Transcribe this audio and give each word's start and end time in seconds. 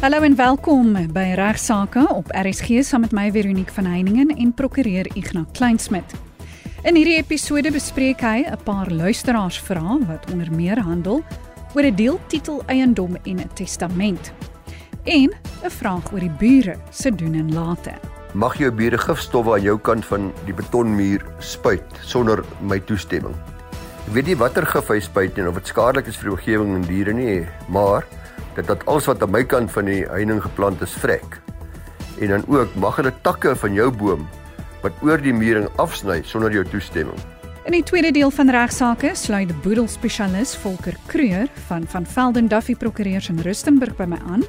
Hallo 0.00 0.22
en 0.24 0.32
welkom 0.36 0.94
by 1.12 1.34
Regsake 1.36 2.00
op 2.08 2.30
RSG 2.32 2.78
saam 2.88 3.02
met 3.04 3.12
my 3.12 3.26
Veronique 3.30 3.72
van 3.76 3.84
Heiningen 3.84 4.30
en 4.32 4.54
prokureur 4.56 5.04
Ignas 5.12 5.50
Kleinsmid. 5.52 6.14
In 6.88 6.96
hierdie 6.96 7.18
episode 7.18 7.68
bespreek 7.68 8.24
hy 8.24 8.46
'n 8.48 8.56
paar 8.64 8.88
luisteraarsvrae 8.88 9.98
wat 10.08 10.24
onder 10.32 10.48
meer 10.56 10.80
handel 10.80 11.20
oor 11.74 11.84
'n 11.84 11.94
deel 11.94 12.20
titel 12.32 12.62
eiendom 12.66 13.16
en 13.24 13.40
'n 13.44 13.50
testament. 13.54 14.32
En 15.04 15.36
'n 15.64 15.70
vraag 15.70 16.12
oor 16.12 16.20
die 16.20 16.36
bure 16.38 16.76
se 16.90 17.14
doen 17.14 17.34
en 17.34 17.52
late. 17.52 17.92
Mag 18.32 18.56
jou 18.56 18.72
bure 18.72 18.98
gifstowwe 18.98 19.52
aan 19.52 19.62
jou 19.62 19.78
kant 19.78 20.04
van 20.04 20.32
die 20.44 20.54
betonmuur 20.54 21.24
spuit 21.38 21.84
sonder 22.00 22.44
my 22.60 22.80
toestemming? 22.80 23.34
Ek 24.06 24.12
weet 24.12 24.26
nie 24.26 24.36
watter 24.36 24.66
gif 24.66 24.88
hy 24.88 25.00
spuit 25.00 25.38
en 25.38 25.48
of 25.48 25.54
dit 25.54 25.66
skadelik 25.66 26.06
is 26.06 26.16
vir 26.16 26.30
die 26.30 26.36
omgewing 26.36 26.74
en 26.74 26.82
diere 26.82 27.12
nie, 27.12 27.46
maar 27.68 28.04
dat 28.54 28.66
dat 28.66 28.86
alles 28.86 29.04
wat 29.04 29.22
aan 29.22 29.30
my 29.30 29.44
kant 29.44 29.70
van 29.70 29.84
die 29.84 30.04
heining 30.06 30.42
geplant 30.42 30.80
is 30.80 30.92
vrek. 30.92 31.40
En 32.20 32.28
dan 32.28 32.44
ook 32.48 32.74
mag 32.74 32.96
hulle 32.96 33.12
takke 33.22 33.56
van 33.56 33.72
jou 33.72 33.90
boom 33.90 34.28
wat 34.82 34.92
oor 35.02 35.20
die 35.20 35.34
muring 35.34 35.68
afsny 35.76 36.22
sonder 36.24 36.52
jou 36.52 36.64
toestemming. 36.64 37.18
In 37.64 37.72
die 37.76 37.84
tweede 37.84 38.10
deel 38.10 38.30
van 38.30 38.50
regsaake 38.50 39.10
sluit 39.14 39.48
die 39.48 39.60
boedelspesialis 39.62 40.56
Volker 40.56 40.96
Kreur 41.06 41.48
van 41.68 41.84
van 41.86 42.06
Velden 42.06 42.48
Duffy 42.48 42.74
Prokureurs 42.74 43.28
in 43.28 43.38
Rustenburg 43.44 43.96
by 43.96 44.08
my 44.08 44.18
aan 44.26 44.44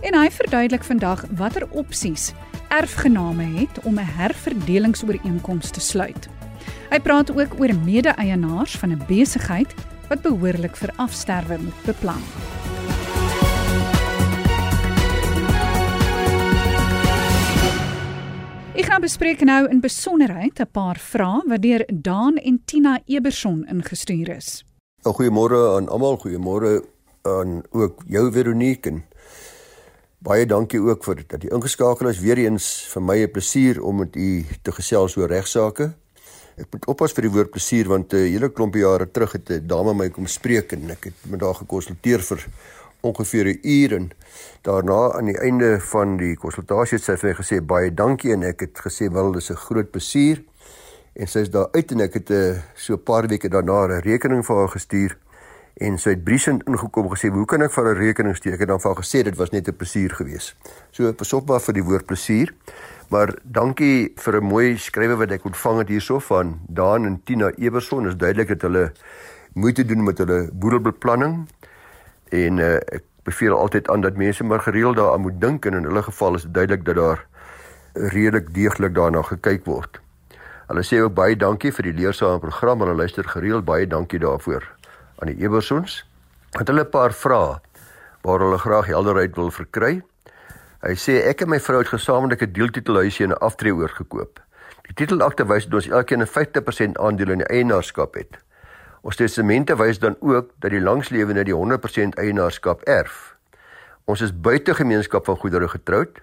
en 0.00 0.14
hy 0.18 0.30
verduidelik 0.30 0.84
vandag 0.86 1.24
watter 1.38 1.66
opsies 1.70 2.32
erfgename 2.72 3.44
het 3.58 3.82
om 3.82 3.98
'n 3.98 4.12
herverdelingsooreenkoms 4.16 5.70
te 5.70 5.80
sluit. 5.80 6.28
Hy 6.90 7.00
praat 7.00 7.30
ook 7.30 7.60
oor 7.60 7.74
mede-eienaars 7.84 8.76
van 8.76 8.90
'n 8.90 9.04
besigheid 9.06 9.74
wat 10.08 10.22
behoorlik 10.22 10.76
vir 10.76 10.90
afsterwe 10.96 11.58
moet 11.58 11.82
beplan. 11.84 12.22
Ek 18.72 18.86
gaan 18.88 19.02
bespreek 19.04 19.42
nou 19.44 19.66
in 19.68 19.82
besonderheid 19.84 20.56
'n 20.60 20.70
paar 20.72 20.96
vrae 20.96 21.42
wat 21.44 21.60
deur 21.62 21.84
Daan 21.92 22.36
en 22.36 22.62
Tina 22.64 23.00
Eberson 23.06 23.66
ingestuur 23.68 24.28
is. 24.36 24.64
Nou, 25.04 25.14
goeiemôre 25.14 25.76
aan 25.76 25.88
almal, 25.88 26.16
goeiemôre 26.16 26.80
aan 27.22 27.62
ook 27.70 28.02
jou 28.08 28.32
Veronique 28.32 28.90
en 28.90 29.04
baie 30.18 30.46
dankie 30.46 30.80
ook 30.80 31.04
vir 31.04 31.24
dat 31.26 31.42
jy 31.42 31.50
ingeskakel 31.52 32.08
is. 32.08 32.20
Weer 32.20 32.38
eens 32.38 32.88
vir 32.94 33.02
my 33.02 33.18
'n 33.22 33.30
plesier 33.30 33.82
om 33.82 33.96
met 33.96 34.16
u 34.16 34.46
te 34.62 34.72
gesels 34.72 35.16
oor 35.16 35.28
regsaake. 35.28 35.92
Ek 36.56 36.66
moet 36.72 36.86
oppas 36.86 37.12
vir 37.12 37.22
die 37.22 37.32
woord 37.32 37.50
plesier 37.50 37.88
want 37.88 38.14
'n 38.14 38.16
hele 38.16 38.48
klompie 38.48 38.80
jare 38.80 39.10
terug 39.10 39.32
het 39.32 39.50
'n 39.50 39.66
dame 39.66 39.94
my 39.94 40.08
kom 40.08 40.26
spreek 40.26 40.72
en 40.72 40.90
ek 40.90 41.04
het 41.04 41.14
met 41.28 41.40
haar 41.40 41.54
gekonsulteer 41.54 42.22
vir 42.22 42.46
ongeveer 43.02 43.46
'n 43.46 43.58
uur 43.62 43.92
en 43.92 44.10
daarna 44.62 45.12
aan 45.12 45.24
die 45.24 45.38
einde 45.38 45.80
van 45.80 46.16
die 46.16 46.36
konsultasie 46.36 46.98
het 46.98 47.04
sy 47.04 47.16
vir 47.16 47.28
my 47.28 47.34
gesê 47.34 47.60
baie 47.66 47.94
dankie 47.94 48.32
en 48.32 48.42
ek 48.42 48.60
het 48.60 48.78
gesê 48.86 49.10
wel 49.12 49.32
dis 49.32 49.50
'n 49.50 49.64
groot 49.66 49.90
plesier 49.90 50.42
en 51.12 51.26
sy 51.28 51.38
is 51.38 51.50
daar 51.50 51.68
uit 51.72 51.90
en 51.92 52.00
ek 52.00 52.14
het 52.14 52.30
'n 52.30 52.34
uh, 52.34 52.58
so 52.74 52.94
'n 52.94 53.02
paar 53.02 53.26
weke 53.26 53.48
daarna 53.48 53.86
'n 53.86 54.00
rekening 54.00 54.46
vir 54.46 54.56
haar 54.56 54.68
gestuur 54.68 55.16
en 55.80 55.98
sy 55.98 56.10
het 56.10 56.24
briesend 56.24 56.62
ingekom 56.68 57.08
gesê 57.08 57.28
hoe 57.32 57.46
kan 57.46 57.62
ek 57.62 57.72
vir 57.72 57.94
'n 57.94 57.98
rekening 57.98 58.36
stuur? 58.36 58.52
Ek 58.52 58.60
het 58.60 58.68
dan 58.68 58.80
vir 58.80 58.90
haar 58.90 59.02
gesê 59.02 59.22
dit 59.22 59.36
was 59.36 59.50
net 59.50 59.68
'n 59.68 59.76
plesier 59.76 60.10
geweest. 60.10 60.54
So 60.90 61.12
pasop 61.12 61.48
maar 61.48 61.60
vir 61.60 61.74
die 61.74 61.84
woord 61.84 62.06
plesier 62.06 62.54
maar 63.08 63.34
dankie 63.44 64.12
vir 64.16 64.40
'n 64.40 64.44
mooi 64.44 64.78
skrywe 64.78 65.16
wat 65.16 65.30
ek 65.30 65.44
ontvang 65.44 65.78
het 65.78 65.88
hierso 65.88 66.18
van 66.18 66.60
Daan 66.68 67.04
en 67.06 67.20
Tina 67.24 67.50
Eberson. 67.50 68.06
Is 68.06 68.16
duidelik 68.16 68.48
dat 68.48 68.62
hulle 68.62 68.92
moeite 69.54 69.84
doen 69.84 70.04
met 70.04 70.18
hulle 70.18 70.50
boedelbeplanning 70.52 71.48
en 72.32 72.58
uh, 72.58 72.74
ek 72.96 73.04
beveel 73.28 73.54
altyd 73.54 73.88
aan 73.92 74.00
dat 74.00 74.16
mense 74.16 74.44
maar 74.44 74.60
gereeld 74.60 74.96
daaraan 74.96 75.20
moet 75.20 75.40
dink 75.40 75.66
en 75.66 75.74
in 75.78 75.84
hulle 75.84 76.02
geval 76.02 76.34
is 76.34 76.42
dit 76.42 76.54
duidelik 76.54 76.84
dat 76.84 76.96
daar 76.96 77.26
redelik 77.92 78.54
deeglik 78.54 78.94
daarna 78.94 79.22
gekyk 79.22 79.64
word. 79.64 80.00
Hulle 80.66 80.84
sê 80.86 81.02
ook 81.04 81.14
baie 81.14 81.36
dankie 81.36 81.72
vir 81.74 81.90
die 81.90 81.96
leersame 81.98 82.40
program. 82.40 82.80
Hulle 82.80 82.94
luister 82.96 83.26
gereeld. 83.28 83.66
Baie 83.68 83.86
dankie 83.86 84.18
daarvoor 84.18 84.64
aan 85.20 85.28
die 85.28 85.44
Ebersons. 85.44 86.04
Het 86.56 86.68
hulle 86.68 86.84
'n 86.84 86.90
paar 86.90 87.12
vrae 87.12 87.60
waar 88.22 88.40
hulle 88.40 88.58
graag 88.58 88.86
helderheid 88.86 89.36
wil 89.36 89.50
verkry. 89.50 90.02
Hy 90.82 90.94
sê 90.94 91.20
ek 91.28 91.42
en 91.42 91.48
my 91.48 91.60
vrou 91.60 91.78
het 91.78 91.88
gesamentlik 91.88 92.42
'n 92.42 92.52
deeltitelhuisie 92.52 93.26
en 93.26 93.32
'n 93.32 93.44
aftree 93.44 93.74
oorgekoop. 93.74 94.40
Die 94.82 94.94
titelakte 94.94 95.46
wys 95.46 95.64
dat 95.64 95.74
ons 95.74 95.88
elkeen 95.88 96.22
'n 96.22 96.26
50% 96.26 96.98
aandeel 96.98 97.30
in 97.30 97.38
die 97.38 97.46
eienaarskap 97.46 98.14
het. 98.14 98.38
Ons 99.02 99.18
testamente 99.18 99.74
wys 99.76 99.98
dan 99.98 100.14
ook 100.20 100.52
dat 100.62 100.70
die 100.70 100.80
langslewende 100.80 101.42
die 101.44 101.54
100% 101.54 102.18
eienaarskap 102.22 102.84
erf. 102.86 103.34
Ons 104.06 104.20
is 104.22 104.30
buite 104.30 104.74
gemeenskap 104.78 105.24
van 105.26 105.36
goedere 105.36 105.68
getroud. 105.68 106.20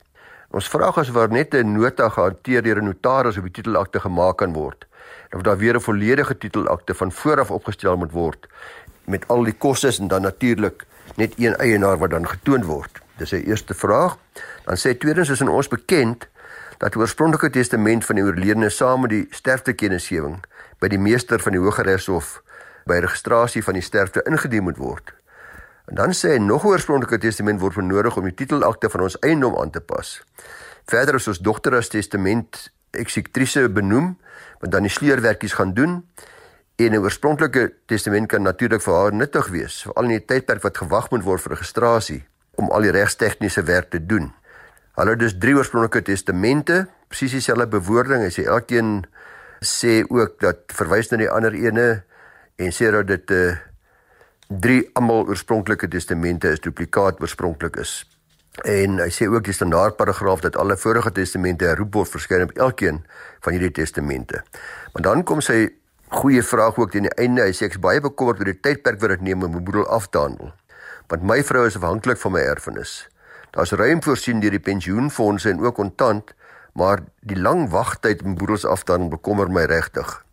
Ons 0.56 0.70
vraag 0.72 0.98
is 1.04 1.12
waar 1.12 1.32
net 1.32 1.54
'n 1.54 1.76
nota 1.76 2.10
gehanteer 2.10 2.64
deur 2.64 2.80
'n 2.82 2.86
notaris 2.86 3.38
op 3.38 3.44
die 3.44 3.52
titelakte 3.52 4.00
gemaak 4.00 4.38
kan 4.38 4.54
word. 4.54 4.88
Of 5.32 5.42
daar 5.42 5.58
weer 5.58 5.76
'n 5.76 5.82
volledige 5.82 6.38
titelakte 6.38 6.94
van 6.94 7.12
vooraf 7.12 7.52
opgestel 7.52 7.98
moet 7.98 8.12
word 8.12 8.48
met 9.06 9.28
al 9.28 9.44
die 9.44 9.58
kostes 9.58 10.00
en 10.00 10.08
dan 10.08 10.22
natuurlik 10.22 10.86
net 11.16 11.34
een 11.38 11.56
eienaar 11.56 11.98
wat 11.98 12.10
dan 12.10 12.28
getoon 12.28 12.64
word. 12.64 13.02
Dis 13.18 13.32
'n 13.32 13.44
eerste 13.44 13.74
vraag. 13.74 14.18
Dan 14.64 14.78
sê 14.78 14.98
tweedens 14.98 15.30
is 15.30 15.42
in 15.42 15.50
ons 15.50 15.68
bekend 15.68 16.28
dat 16.78 16.92
die 16.92 17.02
oorspronklike 17.02 17.50
testament 17.50 18.06
van 18.06 18.16
die 18.16 18.24
oorledene 18.24 18.70
saam 18.70 19.02
met 19.02 19.10
die 19.10 19.28
sterftekennisgewing 19.30 20.44
by 20.80 20.88
die 20.88 21.00
meester 21.00 21.40
van 21.40 21.52
die 21.52 21.62
Hooggeregshof 21.62 22.42
by 22.86 23.00
registrasie 23.00 23.64
van 23.64 23.74
die 23.74 23.84
sterfte 23.84 24.24
ingedien 24.26 24.64
moet 24.64 24.78
word. 24.78 25.14
En 25.90 25.96
dan 25.96 26.14
sê 26.14 26.36
hy 26.36 26.38
nog 26.38 26.64
'n 26.64 26.68
oorspronklike 26.68 27.18
testament 27.18 27.60
word 27.60 27.76
benodig 27.76 28.18
om 28.18 28.24
die 28.24 28.34
titelakte 28.34 28.90
van 28.90 29.02
ons 29.02 29.20
eiendom 29.20 29.58
aan 29.58 29.72
te 29.72 29.82
pas. 29.82 30.22
Verder 30.86 31.16
is 31.16 31.28
ons 31.28 31.40
dogter 31.40 31.76
as 31.76 31.88
testament 31.88 32.72
eksekutrise 32.92 33.70
benoem 33.70 34.18
wat 34.60 34.72
dan 34.72 34.82
die 34.82 34.92
sleurwerkies 34.92 35.54
gaan 35.54 35.74
doen. 35.74 36.06
En 36.76 36.92
'n 36.92 36.98
oorspronklike 36.98 37.74
testament 37.86 38.28
kan 38.28 38.42
natuurlik 38.42 38.82
vir 38.82 38.94
haar 38.94 39.14
nuttig 39.14 39.48
wees, 39.48 39.82
veral 39.82 40.04
in 40.04 40.10
die 40.10 40.26
tydperk 40.26 40.62
wat 40.62 40.78
gewag 40.78 41.10
moet 41.10 41.24
word 41.24 41.42
vir 41.42 41.52
registrasie 41.52 42.26
om 42.56 42.70
al 42.72 42.82
die 42.82 42.92
regstegniese 42.92 43.64
werk 43.64 43.90
te 43.90 44.06
doen. 44.06 44.34
Hulle 44.96 45.10
het 45.10 45.20
dus 45.20 45.38
drie 45.38 45.56
oorspronklike 45.56 46.02
testamente, 46.02 46.88
presies 47.08 47.32
dieselfde 47.32 47.68
bewoording. 47.68 48.24
Hy 48.24 48.30
sê 48.30 48.46
elkeen 48.46 49.06
sê 49.64 50.04
ook 50.10 50.40
dat 50.40 50.58
verwys 50.68 51.10
na 51.12 51.18
die 51.18 51.30
ander 51.30 51.54
ene 51.54 52.04
en 52.60 52.76
sê 52.76 52.92
dat 52.92 53.08
dit 53.08 53.30
'n 53.30 53.34
uh, 53.34 53.50
eh, 53.50 53.58
drie 54.48 54.90
almal 54.94 55.28
oorspronklike 55.28 55.88
testamente 55.88 56.50
is 56.50 56.60
duplikaat 56.60 57.22
oorspronklik 57.22 57.76
is. 57.76 58.06
En 58.66 58.98
hy 59.00 59.10
sê 59.10 59.28
ook 59.30 59.44
die 59.46 59.54
standaard 59.54 59.96
paragraaf 59.96 60.42
dat 60.42 60.58
alle 60.58 60.78
vorige 60.78 61.12
testamente 61.12 61.66
herroep 61.66 61.94
word 61.94 62.10
verskyn 62.10 62.44
op 62.44 62.56
elkeen 62.58 63.04
van 63.40 63.54
hierdie 63.54 63.72
testamente. 63.72 64.42
Maar 64.94 65.02
dan 65.02 65.24
kom 65.24 65.42
sy 65.42 65.70
goeie 66.10 66.44
vraag 66.44 66.78
ook 66.78 66.92
teen 66.92 67.06
die 67.06 67.14
einde. 67.22 67.46
Hy 67.46 67.54
sê 67.54 67.70
ek's 67.70 67.80
baie 67.80 68.02
bekommerd 68.02 68.42
oor 68.42 68.50
die 68.50 68.60
tydperk 68.60 69.00
wat 69.02 69.10
dit 69.10 69.22
neem 69.22 69.46
om 69.46 69.54
my 69.54 69.62
boedel 69.62 69.86
af 69.88 70.10
te 70.10 70.18
handel. 70.18 70.52
Want 71.08 71.24
my 71.24 71.44
vrou 71.44 71.66
is 71.68 71.78
afhanklik 71.78 72.18
van 72.18 72.32
my 72.32 72.42
erfenis. 72.42 73.08
Daar's 73.54 73.72
ruim 73.72 74.02
voorsien 74.04 74.42
deur 74.42 74.54
die 74.54 74.62
pensioenfonde 74.62 75.50
en 75.50 75.62
ook 75.62 75.76
kontant, 75.76 76.34
maar 76.74 77.06
die 77.22 77.38
lang 77.38 77.70
wagtyd 77.70 78.22
om 78.24 78.36
boedels 78.38 78.66
af 78.66 78.84
te 78.84 78.92
handel 78.92 79.10
bekommer 79.10 79.50
my 79.50 79.64
regtig. 79.70 80.26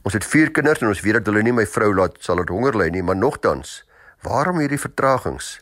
Ons 0.00 0.16
het 0.16 0.24
vier 0.24 0.50
kinders 0.50 0.80
en 0.80 0.88
ons 0.88 1.00
weet 1.04 1.20
dat 1.20 1.28
hulle 1.28 1.42
nie 1.44 1.52
my 1.52 1.66
vrou 1.68 1.92
laat 1.94 2.16
sal 2.24 2.40
dit 2.40 2.48
honger 2.48 2.78
ly 2.80 2.88
nie, 2.94 3.02
maar 3.04 3.18
nogtans, 3.18 3.82
waarom 4.24 4.62
hierdie 4.62 4.80
vertragings? 4.80 5.60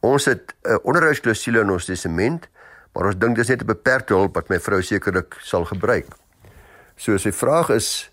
Ons 0.00 0.24
het 0.24 0.54
'n 0.64 0.72
uh, 0.72 0.78
onderhoudsklausule 0.82 1.60
in 1.60 1.70
ons 1.70 1.84
testament, 1.84 2.48
maar 2.94 3.06
ons 3.06 3.18
dink 3.18 3.36
dis 3.36 3.48
net 3.48 3.62
'n 3.62 3.66
beperkte 3.66 4.14
hulp 4.14 4.34
wat 4.34 4.48
my 4.48 4.58
vrou 4.58 4.82
sekerlik 4.82 5.36
sal 5.40 5.64
gebruik. 5.64 6.06
So 6.96 7.16
sy 7.18 7.32
vraag 7.32 7.70
is 7.70 8.10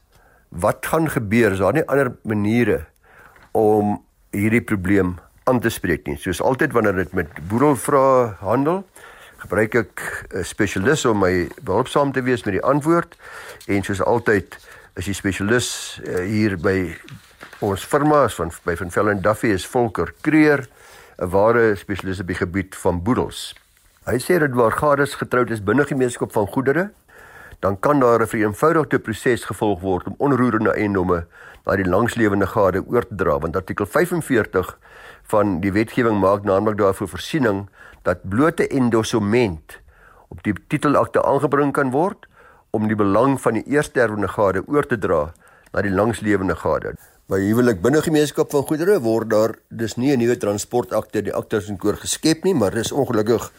wat 0.49 0.85
gaan 0.85 1.09
gebeur? 1.09 1.51
Is 1.51 1.59
daar 1.59 1.73
nie 1.73 1.87
ander 1.87 2.15
maniere 2.23 2.85
om 3.51 4.03
hierdie 4.31 4.61
probleem 4.61 5.17
aan 5.43 5.59
te 5.59 5.69
spreek 5.69 6.07
nie? 6.07 6.17
Soos 6.17 6.41
altyd 6.41 6.71
wanneer 6.71 6.95
dit 6.95 7.13
met 7.13 7.27
boedelvrae 7.47 8.35
handel, 8.39 8.85
gebruik 9.37 9.75
ek 9.75 10.25
'n 10.33 10.43
spesialis 10.43 11.05
om 11.05 11.19
my 11.19 11.49
behulpsaam 11.61 12.11
te 12.11 12.21
wees 12.21 12.43
met 12.43 12.53
die 12.53 12.63
antwoord 12.63 13.17
en 13.67 13.83
soos 13.83 14.01
altyd 14.01 14.57
is 14.97 15.05
die 15.05 15.13
spesialis 15.13 15.99
uh, 16.01 16.23
hier 16.25 16.55
by 16.57 16.93
ons 17.65 17.83
firma 17.85 18.23
van 18.33 18.51
by 18.65 18.75
van 18.79 18.91
Vellen 18.93 19.21
Duffy 19.21 19.51
is 19.53 19.65
Volker 19.67 20.13
Kreer 20.21 20.65
'n 21.19 21.29
ware 21.29 21.75
spesialis 21.75 22.21
op 22.21 22.27
die 22.27 22.39
gebied 22.39 22.75
van 22.75 23.03
boedels. 23.03 23.53
Hy 24.07 24.17
sê 24.17 24.39
dat 24.39 24.55
waar 24.55 24.71
gades 24.71 25.15
getroud 25.19 25.51
is 25.51 25.63
binne 25.63 25.85
gemeenskap 25.85 26.31
van 26.31 26.47
goedere, 26.47 26.91
dan 27.59 27.79
kan 27.79 27.99
daar 27.99 28.21
'n 28.21 28.27
vereenvoudigde 28.27 28.99
proses 28.99 29.43
gevolg 29.45 29.81
word 29.81 30.07
om 30.07 30.15
onroerende 30.17 30.71
eiendomme 30.71 31.27
na 31.65 31.75
die 31.75 31.85
langslewende 31.85 32.47
gade 32.47 32.83
oor 32.87 33.07
te 33.07 33.15
dra, 33.15 33.39
want 33.39 33.55
artikel 33.55 33.85
45 33.85 34.77
van 35.23 35.59
die 35.59 35.71
wetgewing 35.71 36.19
maak 36.19 36.43
naamlik 36.43 36.77
daarvoor 36.77 37.07
voorsiening 37.07 37.69
dat 38.03 38.29
blote 38.29 38.67
endossement 38.67 39.79
op 40.27 40.43
die 40.43 40.53
titelakte 40.67 41.23
aangebring 41.23 41.73
kan 41.73 41.91
word 41.91 42.28
om 42.71 42.87
die 42.87 42.97
belang 42.97 43.37
van 43.41 43.53
die 43.53 43.65
eersterwende 43.67 44.27
gade 44.27 44.63
oor 44.67 44.87
te 44.87 44.97
dra 44.97 45.29
na 45.73 45.81
die 45.85 45.93
langslewende 45.93 46.55
gade. 46.55 46.95
By 47.29 47.37
huwelik 47.43 47.81
binne 47.81 48.01
gemeenskap 48.01 48.49
van 48.49 48.65
goedere 48.65 48.97
word 49.05 49.29
daar 49.29 49.51
dis 49.69 49.97
nie 49.97 50.11
'n 50.13 50.19
nuwe 50.19 50.37
transportakte 50.37 51.21
die 51.21 51.33
akte 51.33 51.61
in 51.67 51.77
koor 51.77 51.97
geskep 51.97 52.43
nie, 52.43 52.53
maar 52.53 52.71
dis 52.71 52.91
ongelukkig 52.91 53.51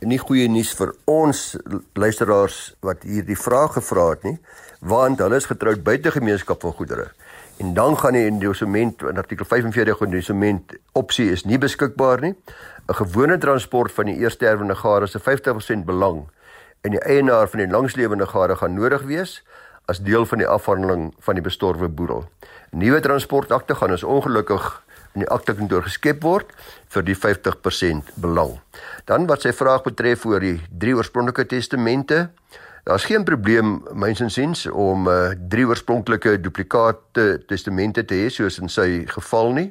nie 0.00 0.18
goeie 0.18 0.48
nuus 0.48 0.72
vir 0.74 0.94
ons 1.06 1.56
luisteraars 1.94 2.74
wat 2.80 3.02
hierdie 3.02 3.36
vraag 3.36 3.72
gevra 3.72 4.10
het 4.10 4.22
nie, 4.22 4.38
want 4.80 5.18
hulle 5.18 5.36
is 5.36 5.46
getroud 5.46 5.82
buite 5.84 6.10
gemeenskap 6.10 6.60
van 6.60 6.72
goedere. 6.72 7.10
En 7.58 7.74
dan 7.74 7.96
gaan 7.98 8.12
die 8.12 8.26
indosument 8.26 9.02
in 9.02 9.18
artikel 9.18 9.44
45 9.44 9.98
van 9.98 10.10
die 10.10 10.18
indosument 10.18 10.72
opsie 10.92 11.30
is 11.30 11.44
nie 11.44 11.58
beskikbaar 11.58 12.20
nie. 12.20 12.34
'n 12.88 12.94
Gewone 12.94 13.38
transport 13.38 13.92
van 13.92 14.06
die 14.06 14.16
eersterwende 14.16 14.74
gade 14.74 15.06
se 15.06 15.18
50% 15.18 15.84
belang 15.84 16.26
en 16.82 16.96
die 16.96 17.02
eienaar 17.06 17.48
van 17.48 17.62
die 17.62 17.70
langslewende 17.70 18.26
gade 18.26 18.56
gaan 18.56 18.74
nodig 18.74 19.02
wees 19.06 19.40
as 19.90 20.00
deel 20.02 20.26
van 20.26 20.38
die 20.38 20.48
afhandeling 20.48 21.10
van 21.18 21.38
die 21.38 21.44
bestorwe 21.44 21.88
boedel. 21.88 22.24
Nuwe 22.70 23.00
transportakte 23.00 23.74
gaan 23.74 23.94
ons 23.94 24.06
ongelukkig 24.06 24.66
in 25.14 25.24
die 25.24 25.30
akte 25.30 25.54
kantoor 25.54 25.84
geskep 25.86 26.22
word 26.22 26.52
vir 26.94 27.04
die 27.04 27.16
50% 27.18 28.14
belang. 28.22 28.58
Dan 29.10 29.26
wat 29.30 29.44
sy 29.44 29.52
vraag 29.52 29.82
betref 29.84 30.24
oor 30.26 30.40
die 30.40 30.58
drie 30.70 30.94
oorspronklike 30.96 31.48
testamente, 31.50 32.28
Daar's 32.82 33.04
geen 33.04 33.22
probleem 33.24 33.76
myns 33.94 34.20
insiens 34.20 34.64
om 34.66 35.06
uh, 35.06 35.30
drie 35.48 35.62
oorspronklike 35.66 36.40
duplikate 36.42 37.44
testamente 37.46 38.02
te 38.04 38.16
hê 38.24 38.30
soos 38.30 38.58
in 38.58 38.66
sy 38.72 39.04
geval 39.06 39.52
nie. 39.54 39.68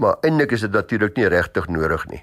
Maar 0.00 0.16
eintlik 0.24 0.54
is 0.56 0.64
dit 0.64 0.72
natuurlik 0.72 1.18
nie 1.20 1.28
regtig 1.28 1.68
nodig 1.68 2.06
nie. 2.08 2.22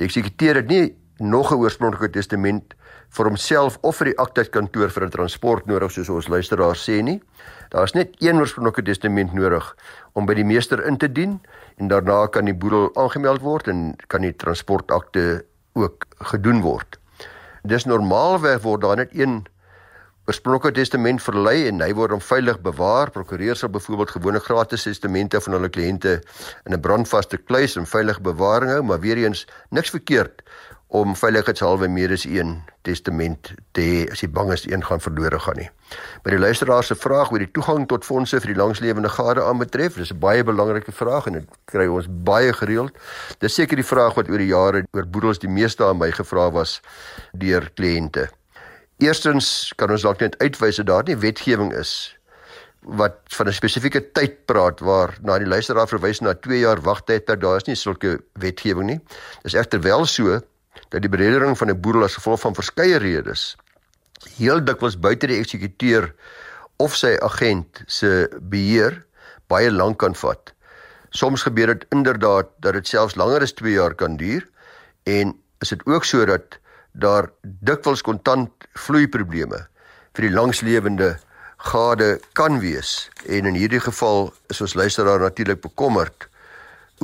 Die 0.00 0.06
eksekuteur 0.08 0.58
het 0.58 0.66
nie 0.66 0.96
nog 1.22 1.52
'n 1.52 1.62
oorspronklike 1.62 2.10
testament 2.18 2.74
vir 3.10 3.28
homself 3.30 3.78
of 3.82 3.96
vir 4.00 4.10
die 4.10 4.18
aktekantoor 4.18 4.90
vir 4.90 5.04
'n 5.04 5.10
transport 5.10 5.66
nodig 5.66 5.90
soos 5.90 6.08
ons 6.08 6.28
luisteraars 6.28 6.88
sê 6.88 7.02
nie. 7.02 7.20
Daar's 7.70 7.94
net 7.94 8.14
een 8.20 8.38
oorspronklike 8.38 8.82
testament 8.82 9.32
nodig 9.32 9.76
om 10.14 10.26
by 10.26 10.34
die 10.34 10.44
meester 10.44 10.84
in 10.86 10.96
te 10.98 11.08
dien 11.08 11.40
en 11.78 11.88
daarna 11.88 12.26
kan 12.26 12.44
die 12.44 12.54
boedel 12.54 12.90
aangemeld 12.94 13.40
word 13.40 13.68
en 13.68 13.96
kan 14.08 14.22
die 14.22 14.36
transportakte 14.36 15.44
ook 15.74 16.06
gedoen 16.32 16.62
word. 16.62 16.98
Dis 17.64 17.84
normaalweg 17.84 18.62
word 18.62 18.80
daar 18.80 18.96
net 18.96 19.10
een 19.12 19.46
oorspronklike 20.26 20.74
testament 20.74 21.22
verlei 21.22 21.68
en 21.68 21.80
hy 21.80 21.92
word 21.94 22.12
om 22.16 22.22
veilig 22.22 22.58
bewaar. 22.64 23.10
Prokureurs 23.14 23.62
sal 23.62 23.70
byvoorbeeld 23.70 24.10
gewone 24.16 24.40
gratis 24.42 24.86
testamente 24.88 25.40
van 25.40 25.54
hulle 25.54 25.70
kliënte 25.70 26.16
in 26.66 26.74
'n 26.74 26.80
brandvaste 26.80 27.38
kluis 27.38 27.76
en 27.76 27.86
veilig 27.86 28.20
bewaring 28.20 28.70
hou, 28.70 28.82
maar 28.82 29.00
weer 29.00 29.16
eens 29.16 29.46
niks 29.70 29.90
verkeerd 29.90 30.42
om 30.94 31.16
veiligheidshalwe 31.18 31.88
meer 31.90 32.12
as 32.14 32.24
een 32.24 32.60
testament 32.86 33.50
te 33.74 33.82
hê 33.82 33.96
as 34.12 34.22
jy 34.22 34.28
bang 34.30 34.52
is 34.54 34.66
een 34.68 34.84
gaan 34.86 35.02
verlore 35.02 35.38
gaan 35.42 35.58
nie. 35.58 35.68
By 36.22 36.36
die 36.36 36.38
luisteraar 36.38 36.86
se 36.86 36.94
vraag 36.94 37.32
oor 37.34 37.42
die 37.42 37.50
toegang 37.50 37.88
tot 37.90 38.06
fondse 38.06 38.38
vir 38.40 38.52
die 38.52 38.58
langslewende 38.60 39.10
gade 39.10 39.42
aanbetref, 39.42 39.98
dis 39.98 40.12
'n 40.12 40.18
baie 40.22 40.44
belangrike 40.44 40.92
vraag 40.92 41.26
en 41.26 41.32
dit 41.32 41.48
kry 41.66 41.86
ons 41.86 42.06
baie 42.08 42.52
gereeld. 42.52 42.92
Dis 43.40 43.54
seker 43.54 43.76
die 43.76 43.90
vraag 43.92 44.14
wat 44.14 44.28
oor 44.28 44.38
die 44.38 44.54
jare 44.54 44.86
oor 44.92 45.06
boedels 45.06 45.38
die 45.38 45.50
meeste 45.50 45.84
aan 45.84 45.98
my 45.98 46.10
gevra 46.10 46.50
was 46.50 46.80
deur 47.32 47.70
kliënte. 47.74 48.30
Eerstens 48.98 49.72
kan 49.76 49.90
ons 49.90 50.02
dalk 50.02 50.20
net 50.20 50.38
uitwys 50.38 50.76
dat 50.76 50.86
daar 50.86 51.04
nie 51.04 51.16
wetgewing 51.16 51.72
is 51.74 52.16
wat 52.80 53.16
van 53.26 53.48
'n 53.48 53.52
spesifieke 53.52 54.12
tyd 54.12 54.46
praat 54.46 54.80
waar 54.80 55.18
na 55.20 55.38
die 55.38 55.46
luisteraar 55.46 55.88
verwys 55.88 56.20
na 56.20 56.34
2 56.34 56.58
jaar 56.58 56.80
wagtyd 56.80 57.26
daar 57.26 57.56
is 57.56 57.66
nie 57.66 57.74
sulke 57.74 58.20
wetgewing 58.32 58.86
nie. 58.86 59.00
Dis 59.42 59.54
egter 59.54 59.80
wel 59.80 60.06
so 60.06 60.40
dat 60.88 61.02
die 61.02 61.10
beredering 61.10 61.58
van 61.58 61.70
'n 61.70 61.80
boedel 61.80 62.04
as 62.04 62.14
gevolg 62.14 62.40
van 62.40 62.54
verskeie 62.54 62.98
redes 62.98 63.56
heel 64.36 64.64
dikwels 64.64 64.98
buite 64.98 65.26
die 65.26 65.38
eksekuteur 65.38 66.14
of 66.82 66.96
sy 66.96 67.16
agent 67.24 67.82
se 67.86 68.28
beheer 68.40 69.04
baie 69.48 69.70
lank 69.70 70.00
kan 70.02 70.14
vat. 70.14 70.52
Soms 71.10 71.42
gebeur 71.46 71.72
dit 71.72 71.86
inderdaad 71.94 72.50
dat 72.60 72.74
dit 72.74 72.86
selfs 72.86 73.16
langer 73.16 73.42
as 73.42 73.54
2 73.56 73.76
jaar 73.76 73.94
kan 73.94 74.16
duur 74.16 74.44
en 75.04 75.34
is 75.64 75.72
dit 75.72 75.86
ook 75.86 76.04
so 76.04 76.24
dat 76.26 76.58
daar 76.92 77.30
dikwels 77.42 78.02
kontant 78.02 78.50
vloei 78.74 79.06
probleme 79.08 79.62
vir 80.16 80.28
die 80.28 80.34
langslewende 80.34 81.16
gade 81.70 82.16
kan 82.32 82.60
wees 82.60 83.08
en 83.26 83.48
in 83.48 83.56
hierdie 83.56 83.80
geval 83.80 84.32
is 84.52 84.60
ons 84.60 84.74
luisteraar 84.74 85.20
natuurlik 85.20 85.60
bekommerd 85.64 86.28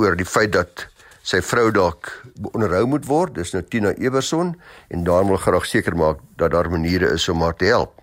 oor 0.01 0.17
die 0.17 0.27
feit 0.27 0.53
dat 0.53 0.87
sy 1.23 1.39
vrou 1.41 1.69
dalk 1.71 2.11
onderhou 2.51 2.83
moet 2.91 3.05
word. 3.07 3.35
Dis 3.39 3.53
nou 3.55 3.63
Tina 3.63 3.93
Eberson 3.95 4.53
en 4.91 5.03
daar 5.07 5.25
wil 5.27 5.39
graag 5.39 5.65
seker 5.65 5.95
maak 5.95 6.19
dat 6.37 6.51
daar 6.51 6.69
maniere 6.71 7.13
is 7.15 7.29
om 7.31 7.41
haar 7.41 7.55
te 7.55 7.71
help. 7.71 7.95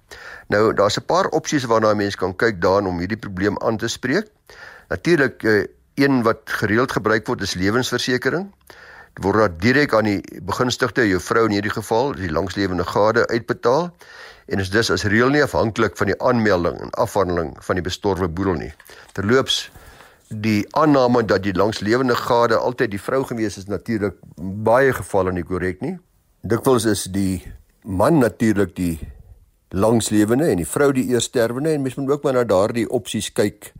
Nou 0.48 0.72
daar's 0.74 0.98
'n 0.98 1.06
paar 1.06 1.28
opsies 1.28 1.64
waarna 1.64 1.94
mense 1.94 2.16
kan 2.16 2.36
kyk 2.36 2.60
daan 2.60 2.86
om 2.86 2.98
hierdie 2.98 3.20
probleem 3.20 3.58
aan 3.62 3.76
te 3.76 3.88
spreek. 3.88 4.26
Natuurlik 4.88 5.44
eh, 5.44 5.64
een 5.94 6.22
wat 6.22 6.40
gereeld 6.44 6.92
gebruik 6.92 7.26
word 7.26 7.42
is 7.42 7.54
lewensversekering. 7.54 8.50
Dit 9.14 9.24
word 9.24 9.36
dan 9.36 9.56
direk 9.58 9.94
aan 9.94 10.04
die 10.04 10.22
begunstigde, 10.42 11.08
jou 11.08 11.20
vrou 11.20 11.44
in 11.44 11.50
hierdie 11.50 11.74
geval, 11.74 12.12
die 12.12 12.30
langslewende 12.30 12.84
gade 12.84 13.26
uitbetaal 13.26 13.94
en 14.46 14.58
is 14.58 14.70
dus 14.70 14.90
as 14.90 15.04
reël 15.04 15.30
nie 15.30 15.42
afhanklik 15.42 15.96
van 15.96 16.06
die 16.06 16.18
aanmelding 16.22 16.80
en 16.80 16.90
afhandeling 16.90 17.54
van 17.58 17.78
die 17.78 17.84
bestorwe 17.84 18.28
boedel 18.28 18.54
nie. 18.54 18.72
Terloops 19.12 19.70
die 20.30 20.66
aanname 20.78 21.24
dat 21.24 21.42
die 21.42 21.54
langslewende 21.54 22.14
gade 22.14 22.56
altyd 22.56 22.90
die 22.90 23.02
vrou 23.02 23.24
gewees 23.26 23.56
is 23.58 23.66
natuurlik 23.66 24.14
baie 24.38 24.92
gevalle 24.94 25.32
nie 25.34 25.42
korrek 25.42 25.80
nie. 25.82 25.96
Dikwels 26.46 26.84
is 26.86 27.08
die 27.10 27.42
man 27.82 28.20
natuurlik 28.22 28.76
die 28.76 28.98
langslewende 29.74 30.46
en 30.46 30.60
die 30.62 30.66
vrou 30.66 30.92
die 30.94 31.08
eersterwende 31.10 31.72
en 31.74 31.82
mens 31.82 31.96
moet 31.98 32.10
ook 32.10 32.22
maar 32.22 32.38
na 32.38 32.44
daardie 32.44 32.86
opsies 32.88 33.32
kyk 33.32 33.72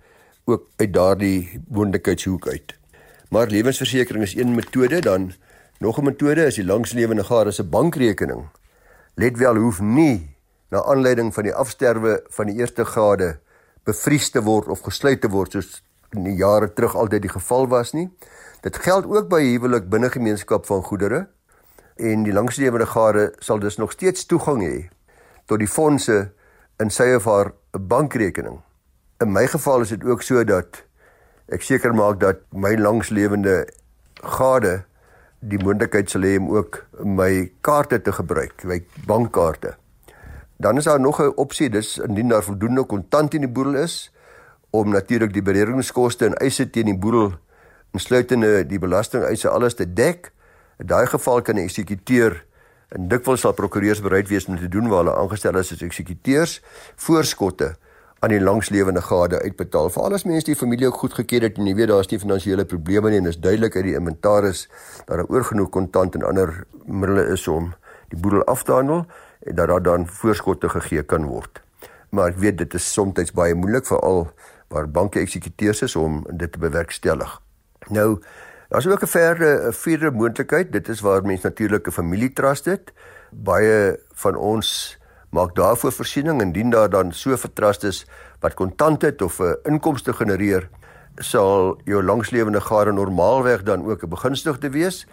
ook 0.51 0.67
uit 0.77 0.93
daardie 0.93 1.61
moontlikheidshoek 1.69 2.49
uit. 2.49 2.75
Maar 3.31 3.47
lewensversekering 3.47 4.25
is 4.27 4.35
een 4.35 4.55
metode 4.55 5.01
dan 5.01 5.33
nog 5.79 5.99
'n 5.99 6.05
metode 6.05 6.47
is 6.47 6.55
die 6.55 6.65
langslewende 6.65 7.25
gade 7.25 7.53
se 7.53 7.65
bankrekening. 7.65 8.49
Let 9.15 9.39
wel 9.39 9.57
hoef 9.57 9.81
nie 9.81 10.37
na 10.71 10.83
aanleiding 10.83 11.35
van 11.35 11.43
die 11.43 11.55
afsterwe 11.55 12.23
van 12.29 12.47
die 12.47 12.59
eerste 12.59 12.85
gade 12.85 13.39
bevries 13.85 14.31
te 14.31 14.43
word 14.43 14.69
of 14.69 14.81
gesluit 14.81 15.21
te 15.21 15.29
word 15.29 15.53
soos 15.53 15.83
in 16.17 16.25
die 16.25 16.35
jare 16.35 16.73
terug 16.73 16.97
altyd 16.97 17.23
die 17.23 17.33
geval 17.33 17.69
was 17.69 17.93
nie. 17.93 18.09
Dit 18.61 18.77
geld 18.77 19.07
ook 19.07 19.29
by 19.29 19.41
huwelik 19.45 19.89
binne 19.89 20.11
gemeenskap 20.11 20.67
van 20.67 20.83
goedere 20.83 21.27
en 21.97 22.25
die 22.25 22.33
langslewende 22.33 22.87
gade 22.87 23.31
sal 23.39 23.61
dus 23.61 23.77
nog 23.77 23.93
steeds 23.93 24.27
toegang 24.27 24.63
hê 24.65 24.89
tot 25.47 25.61
die 25.61 25.69
fondse 25.69 26.31
in 26.81 26.91
sy 26.91 27.11
of 27.17 27.27
haar 27.29 27.53
bankrekening. 27.73 28.61
In 29.21 29.33
my 29.33 29.47
geval 29.47 29.85
is 29.85 29.93
dit 29.93 30.05
ook 30.05 30.23
so 30.23 30.45
dat 30.45 30.83
ek 31.51 31.67
seker 31.67 31.95
maak 31.95 32.21
dat 32.21 32.45
my 32.55 32.73
langslewende 32.79 33.65
gade 34.23 34.81
die 35.41 35.59
moontlikheid 35.61 36.11
sal 36.13 36.25
hê 36.25 36.37
om 36.39 36.51
ook 36.55 36.83
my 37.05 37.51
kaarte 37.65 38.01
te 38.05 38.13
gebruik, 38.13 38.65
my 38.65 38.81
bankkaarte. 39.09 39.75
Dan 40.61 40.77
is 40.77 40.85
daar 40.85 41.01
nog 41.01 41.21
'n 41.21 41.33
opsie, 41.37 41.71
dis 41.71 41.99
indien 41.99 42.29
daar 42.29 42.43
voldoende 42.43 42.85
kontant 42.85 43.35
in 43.35 43.41
die 43.41 43.51
boedel 43.51 43.75
is, 43.75 44.13
om 44.71 44.91
natuurlik 44.91 45.33
die 45.35 45.43
beredingskoste 45.43 46.31
en 46.31 46.37
eise 46.39 46.71
teen 46.71 46.91
die 46.91 46.99
boedel 46.99 47.33
insluitende 47.95 48.65
die 48.67 48.79
belastingeise 48.79 49.51
alles 49.51 49.75
te 49.75 49.87
dek. 49.87 50.31
In 50.79 50.87
daai 50.87 51.07
geval 51.11 51.43
kan 51.43 51.59
die 51.59 51.67
eksekuteur 51.67 52.39
en 52.95 53.09
dikwels 53.11 53.45
sal 53.45 53.55
prokureurs 53.55 54.03
bereid 54.03 54.31
wees 54.31 54.47
om 54.51 54.59
te 54.59 54.69
doen 54.71 54.89
waar 54.91 55.05
hulle 55.05 55.17
aangestel 55.19 55.59
is 55.61 55.73
as 55.75 55.83
eksekuteurs 55.87 56.59
voorskotte 56.99 57.75
aan 58.21 58.35
die 58.35 58.41
langslewende 58.41 59.01
gade 59.01 59.41
uitbetaal. 59.41 59.89
Veral 59.91 60.15
as 60.19 60.27
mense 60.29 60.49
die 60.51 60.59
familie 60.59 60.91
ook 60.91 60.99
goed 61.03 61.15
geken 61.17 61.47
het 61.47 61.59
en 61.59 61.71
jy 61.71 61.75
weet 61.79 61.91
daar's 61.93 62.11
nie 62.11 62.21
finansiële 62.21 62.67
probleme 62.69 63.11
nie 63.11 63.21
en 63.23 63.31
is 63.31 63.41
duidelik 63.41 63.79
uit 63.79 63.87
die 63.89 63.97
inventaris 63.97 64.67
dat 65.07 65.17
daar 65.17 65.27
oorgenoeg 65.29 65.71
kontant 65.73 66.19
en 66.19 66.27
ander 66.29 66.53
middele 66.85 67.31
is 67.33 67.47
om 67.49 67.73
die 68.13 68.21
boedel 68.21 68.45
af 68.51 68.67
te 68.67 68.77
handel 68.77 69.07
en 69.41 69.57
dat 69.57 69.73
daar 69.73 69.83
dan 69.83 70.07
voorskotte 70.07 70.69
gegee 70.69 71.03
kan 71.03 71.25
word. 71.31 71.63
Maar 72.11 72.35
ek 72.35 72.41
weet 72.43 72.59
dit 72.59 72.75
is 72.75 72.93
soms 72.93 73.33
baie 73.33 73.55
moeilik 73.55 73.87
veral 73.87 74.27
waar 74.71 74.91
banke 74.91 75.19
eksekuteurs 75.19 75.83
is 75.83 75.97
om 75.97 76.23
dit 76.31 76.53
te 76.53 76.59
bewerkstellig. 76.59 77.41
Nou, 77.89 78.23
daar's 78.69 78.87
ook 78.87 79.03
'n 79.03 79.07
verder 79.07 79.75
vierde 79.75 80.11
moontlikheid. 80.11 80.73
Dit 80.73 80.89
is 80.89 81.01
waar 81.01 81.23
mense 81.23 81.47
natuurlik 81.47 81.87
'n 81.87 81.91
familietrust 81.91 82.65
het. 82.65 82.93
Baie 83.31 83.99
van 84.13 84.37
ons 84.37 84.99
maak 85.31 85.55
daarvoor 85.55 85.93
voorsiening 85.93 86.41
indien 86.41 86.71
daar 86.71 86.91
dan 86.91 87.13
so 87.13 87.31
'n 87.31 87.53
trust 87.55 87.85
is 87.85 88.07
wat 88.41 88.55
kontant 88.55 89.03
het 89.03 89.23
of 89.23 89.41
'n 89.41 89.57
inkomste 89.63 90.13
genereer, 90.13 90.69
sal 91.17 91.81
jou 91.85 92.03
langslewende 92.03 92.61
gade 92.61 92.93
normaalweg 92.93 93.63
dan 93.63 93.85
ook 93.85 94.03
'n 94.03 94.09
begunstigde 94.09 94.71
wees 94.71 95.07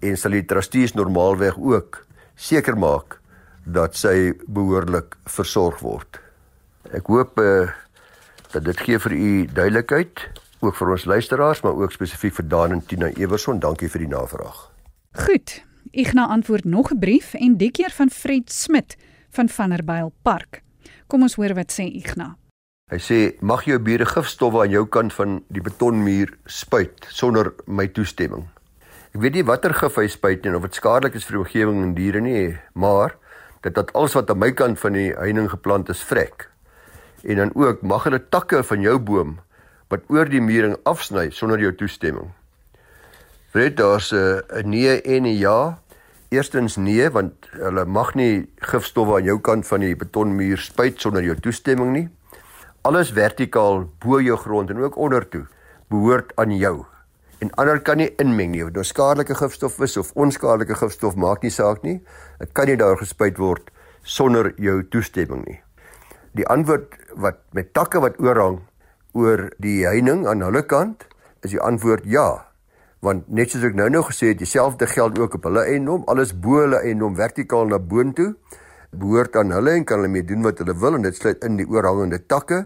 en 0.00 0.16
sal 0.16 0.30
die 0.30 0.44
trustees 0.44 0.92
normaalweg 0.92 1.58
ook 1.58 2.06
seker 2.34 2.78
maak 2.78 3.20
dat 3.64 3.96
sy 3.96 4.32
behoorlik 4.46 5.16
versorg 5.24 5.78
word. 5.78 6.20
Ek 6.92 7.06
hoop 7.06 7.40
uh, 7.40 7.70
dat 8.54 8.64
dit 8.64 8.80
gee 8.86 8.98
vir 9.02 9.12
u 9.12 9.30
duidelikheid 9.50 10.28
ook 10.62 10.76
vir 10.78 10.90
ons 10.94 11.04
luisteraars 11.04 11.60
maar 11.64 11.80
ook 11.82 11.92
spesifiek 11.92 12.34
vir 12.38 12.48
Dan 12.48 12.76
en 12.76 12.82
Tina 12.86 13.10
Everson. 13.18 13.58
Dankie 13.58 13.90
vir 13.90 14.06
die 14.06 14.10
navraag. 14.10 14.70
Goed. 15.26 15.62
Igna 15.90 16.26
antwoord 16.26 16.64
nog 16.64 16.90
'n 16.90 16.98
brief 16.98 17.34
en 17.34 17.56
die 17.56 17.70
keer 17.70 17.90
van 17.90 18.10
Fred 18.10 18.52
Smit 18.52 18.96
van 19.30 19.48
Vanderbijl 19.48 20.12
Park. 20.22 20.62
Kom 21.06 21.22
ons 21.22 21.34
hoor 21.34 21.54
wat 21.54 21.72
sê 21.72 21.82
Igna. 21.82 22.36
Hy 22.90 22.98
sê 22.98 23.40
mag 23.40 23.64
jou 23.64 23.78
bure 23.78 24.06
gifstowwe 24.06 24.60
aan 24.60 24.70
jou 24.70 24.86
kant 24.86 25.12
van 25.12 25.42
die 25.48 25.60
betonmuur 25.60 26.38
spuit 26.44 27.06
sonder 27.08 27.54
my 27.66 27.88
toestemming. 27.88 28.48
Ek 29.14 29.20
weet 29.20 29.34
nie 29.34 29.44
watter 29.44 29.74
gif 29.74 29.96
hy 29.96 30.06
spuit 30.06 30.44
nie 30.44 30.54
of 30.54 30.62
dit 30.62 30.74
skadelik 30.74 31.14
is 31.14 31.24
vir 31.24 31.32
die 31.32 31.44
omgewing 31.44 31.82
en 31.82 31.94
diere 31.94 32.20
nie, 32.20 32.56
maar 32.74 33.16
dit 33.62 33.74
dat 33.74 33.92
alles 33.92 34.14
wat 34.14 34.30
aan 34.30 34.38
my 34.38 34.52
kant 34.52 34.78
van 34.78 34.92
die 34.92 35.12
heining 35.12 35.50
geplant 35.50 35.88
is 35.88 36.02
vrek. 36.02 36.53
En 37.24 37.36
dan 37.36 37.50
ook 37.54 37.82
mag 37.82 38.04
hulle 38.04 38.20
takke 38.28 38.62
van 38.62 38.80
jou 38.80 38.98
boom 38.98 39.38
wat 39.92 40.04
oor 40.12 40.28
die 40.28 40.42
muring 40.42 40.76
afsny 40.88 41.30
sonder 41.30 41.60
jou 41.60 41.72
toestemming. 41.76 42.32
Fred, 43.52 43.76
daar's 43.76 44.12
'n 44.12 44.68
nee 44.68 45.00
en 45.02 45.22
'n 45.22 45.38
ja. 45.38 45.78
Eerstens 46.28 46.76
nee 46.76 47.10
want 47.10 47.48
hulle 47.50 47.84
mag 47.84 48.14
nie 48.14 48.48
gifstowwe 48.56 49.16
aan 49.16 49.24
jou 49.24 49.38
kant 49.40 49.66
van 49.66 49.80
die 49.80 49.96
betonmuur 49.96 50.58
spuit 50.58 51.00
sonder 51.00 51.22
jou 51.22 51.36
toestemming 51.40 51.92
nie. 51.92 52.08
Alles 52.82 53.12
vertikaal 53.12 53.88
bo 53.98 54.20
jou 54.20 54.36
grond 54.36 54.70
en 54.70 54.78
ook 54.78 54.96
onder 54.96 55.28
toe 55.28 55.46
behoort 55.88 56.32
aan 56.36 56.56
jou. 56.56 56.84
En 57.38 57.54
ander 57.54 57.80
kan 57.80 57.96
nie 57.96 58.14
inmeng 58.16 58.50
nie. 58.50 58.64
Of 58.64 58.70
dit 58.70 58.86
skadelike 58.86 59.34
gifstof 59.34 59.80
is 59.80 59.96
of 59.96 60.12
onskadelike 60.12 60.74
gifstof 60.74 61.14
maak 61.14 61.42
nie 61.42 61.50
saak 61.50 61.82
nie. 61.82 62.02
Dit 62.38 62.52
kan 62.52 62.66
nie 62.66 62.76
daar 62.76 62.96
gespuit 62.96 63.38
word 63.38 63.70
sonder 64.02 64.52
jou 64.56 64.82
toestemming 64.88 65.46
nie. 65.46 65.63
Die 66.34 66.46
antwoord 66.50 66.96
wat 67.14 67.38
met 67.54 67.70
takke 67.74 68.00
wat 68.02 68.18
oorhang 68.18 68.58
oor 69.14 69.46
die 69.62 69.84
heining 69.86 70.26
aan 70.26 70.42
hulle 70.42 70.64
kant 70.66 71.06
is 71.46 71.52
die 71.54 71.62
antwoord 71.62 72.08
ja. 72.10 72.26
Want 73.04 73.28
net 73.28 73.52
soos 73.52 73.66
ek 73.68 73.76
nou-nou 73.78 74.02
gesê 74.08 74.32
het 74.32 74.40
dieselfde 74.40 74.88
geld 74.90 75.18
ook 75.20 75.36
op 75.38 75.46
hulle 75.46 75.62
eiendom 75.68 76.02
alles 76.10 76.34
bo 76.34 76.64
hulle 76.64 76.80
eiendom 76.82 77.14
vertikaal 77.18 77.70
na 77.70 77.78
boontoe 77.78 78.32
behoort 78.94 79.36
aan 79.36 79.54
hulle 79.54 79.76
en 79.78 79.86
kan 79.86 80.02
hulle 80.02 80.10
mee 80.10 80.26
doen 80.26 80.42
wat 80.46 80.58
hulle 80.62 80.74
wil 80.82 80.98
en 80.98 81.06
dit 81.06 81.16
sluit 81.16 81.46
in 81.46 81.58
die 81.60 81.68
oorhangende 81.70 82.18
takke 82.26 82.64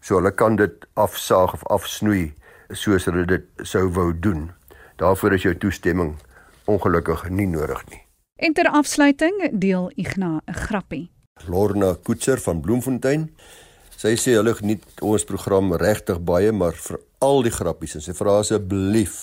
so 0.00 0.20
hulle 0.20 0.32
kan 0.36 0.60
dit 0.60 0.86
afsaag 0.94 1.56
of 1.56 1.64
afsnoei 1.78 2.34
soos 2.70 3.08
hulle 3.08 3.24
dit 3.28 3.48
sou 3.62 3.86
wou 3.96 4.10
doen. 4.12 4.50
Daarvoor 5.00 5.36
is 5.36 5.48
jou 5.48 5.56
toestemming 5.56 6.16
ongelukkig 6.68 7.28
nie 7.30 7.48
nodig 7.48 7.84
nie. 7.90 8.02
En 8.36 8.52
ter 8.52 8.68
afsluiting 8.68 9.44
deel 9.52 9.92
Igna 9.96 10.40
'n 10.44 10.52
grappie 10.52 11.15
Lorna 11.44 11.94
Koetser 11.94 12.40
van 12.40 12.60
Bloemfontein 12.60 13.30
Sy 13.96 14.12
sê 14.20 14.34
hulle 14.36 14.52
geniet 14.58 14.82
ons 15.00 15.22
program 15.24 15.70
regtig 15.80 16.18
baie, 16.20 16.50
maar 16.52 16.76
vir 16.76 16.98
al 17.24 17.40
die 17.46 17.52
grappies 17.54 17.94
en 17.96 18.02
sy 18.04 18.12
vra 18.12 18.34
asseblief 18.42 19.14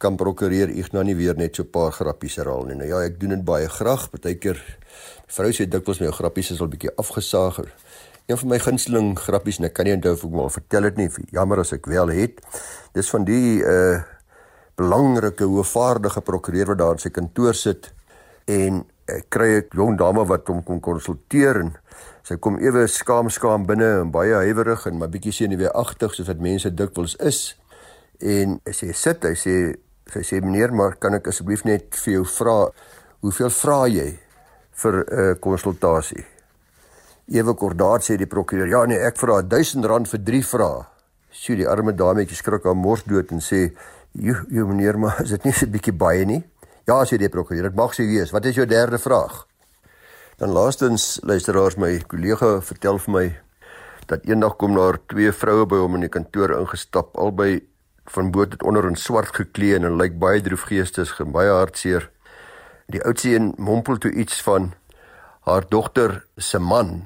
kan 0.00 0.16
prokureur 0.16 0.70
Ignas 0.72 1.04
nie 1.04 1.16
weer 1.18 1.36
net 1.36 1.56
so 1.56 1.64
'n 1.64 1.70
paar 1.70 1.92
grappies 1.92 2.38
herhaal 2.38 2.64
nie. 2.64 2.76
Nou 2.76 2.88
ja, 2.88 3.02
ek 3.04 3.20
doen 3.20 3.30
dit 3.30 3.44
baie 3.44 3.68
graag. 3.68 4.10
Partykeer 4.10 4.56
vrou 5.26 5.50
sê 5.52 5.68
dikwels 5.68 6.00
my 6.00 6.10
grappies 6.10 6.50
is 6.50 6.60
al 6.60 6.68
bietjie 6.68 6.96
afgesaag. 6.96 7.60
Een 8.26 8.38
van 8.38 8.48
my 8.48 8.58
gunsteling 8.58 9.18
grappies 9.18 9.58
en 9.58 9.64
ek 9.66 9.74
kan 9.74 9.84
nie 9.84 9.94
onthou 9.94 10.12
of 10.12 10.24
ek 10.24 10.30
maar 10.30 10.50
vertel 10.50 10.82
dit 10.82 10.96
nie. 10.96 11.10
Jammer 11.30 11.58
as 11.58 11.72
ek 11.72 11.86
wel 11.86 12.08
het. 12.08 12.40
Dis 12.94 13.10
van 13.10 13.24
die 13.24 13.60
uh 13.60 14.02
belangrike 14.76 15.44
hoëvaardige 15.44 16.20
prokureur 16.20 16.66
wat 16.66 16.78
daar 16.78 16.92
in 16.92 16.98
sy 16.98 17.10
kantoor 17.10 17.54
sit 17.54 17.92
en 18.46 18.84
ek 19.08 19.30
kry 19.30 19.50
'n 19.58 19.68
jong 19.74 19.98
dame 19.98 20.24
wat 20.28 20.46
hom 20.48 20.62
kom 20.62 20.80
konsulteer 20.80 21.60
en 21.60 21.76
Sy 22.28 22.36
kom 22.44 22.58
ewe 22.60 22.82
skaam 22.92 23.30
skaam 23.32 23.62
binne 23.64 23.86
en 24.02 24.10
baie 24.12 24.36
huiwerig 24.42 24.82
en 24.90 24.98
maar 25.00 25.08
bietjie 25.08 25.32
senuweeagtig 25.32 26.12
soos 26.12 26.26
wat 26.28 26.42
mense 26.44 26.68
dikwels 26.76 27.14
is. 27.24 27.38
En 28.20 28.58
sy 28.68 28.90
sit, 28.92 29.24
hy 29.24 29.32
sê 29.38 29.54
sy 30.12 30.24
sê 30.24 30.40
meneer, 30.44 30.74
maar 30.76 30.98
kan 31.00 31.16
ek 31.16 31.30
asseblief 31.32 31.64
net 31.64 31.96
vir 32.02 32.18
jou 32.18 32.26
vra 32.34 32.58
hoeveel 33.24 33.52
vra 33.62 33.78
jy 33.88 34.08
vir 34.82 34.98
'n 34.98 35.22
uh, 35.22 35.34
konsultasie? 35.40 36.24
Ewe 37.32 37.54
kordaat 37.54 38.04
sê 38.04 38.16
die 38.16 38.28
prokureur, 38.28 38.68
ja 38.68 38.84
nee, 38.84 39.00
ek 39.00 39.16
vra 39.16 39.40
R1000 39.40 40.12
vir 40.12 40.24
3 40.28 40.44
vrae. 40.52 40.84
Sy 41.32 41.56
die 41.56 41.68
arme 41.68 41.92
dametjie 41.92 42.36
skrik 42.36 42.64
haar 42.64 42.76
mors 42.76 43.04
dood 43.04 43.32
en 43.32 43.40
sê, 43.40 43.72
"Jo, 44.12 44.34
jo 44.50 44.66
meneer, 44.66 44.98
maar 44.98 45.22
is 45.22 45.30
dit 45.30 45.44
nie 45.44 45.52
so 45.52 45.64
'n 45.66 45.72
bietjie 45.72 45.96
baie 45.96 46.24
nie?" 46.24 46.44
Ja, 46.88 47.02
sê 47.04 47.18
die 47.20 47.28
prokureur, 47.28 47.66
dit 47.68 47.74
mag 47.76 47.92
sy 47.92 48.06
wees. 48.08 48.30
Wat 48.32 48.46
is 48.48 48.56
jou 48.56 48.64
derde 48.64 48.96
vraag? 48.96 49.42
Dan 50.40 50.54
laastens 50.56 51.18
luisteraars 51.20 51.76
my 51.76 51.90
kollega 52.08 52.62
vertel 52.64 52.96
vir 53.04 53.12
my 53.12 53.24
dat 54.08 54.24
eendag 54.24 54.54
kom 54.56 54.72
daar 54.72 54.96
twee 55.12 55.34
vroue 55.36 55.66
by 55.68 55.82
hom 55.82 55.98
in 55.98 56.06
die 56.06 56.10
kantoor 56.14 56.54
ingestap 56.56 57.12
albei 57.20 57.58
van 58.14 58.32
bo 58.32 58.48
tot 58.48 58.64
onder 58.64 58.88
in 58.88 58.96
swart 58.96 59.36
geklee 59.36 59.76
en 59.76 59.84
hulle 59.84 60.00
lyk 60.00 60.16
baie 60.16 60.40
droefgeestes 60.40 61.12
baie 61.28 61.52
hartseer. 61.52 62.08
Die 62.88 63.04
oudste 63.04 63.36
een 63.36 63.52
mompel 63.60 64.00
toe 64.00 64.16
iets 64.24 64.40
van 64.48 64.72
haar 65.44 65.68
dogter 65.68 66.22
se 66.40 66.56
man. 66.56 67.02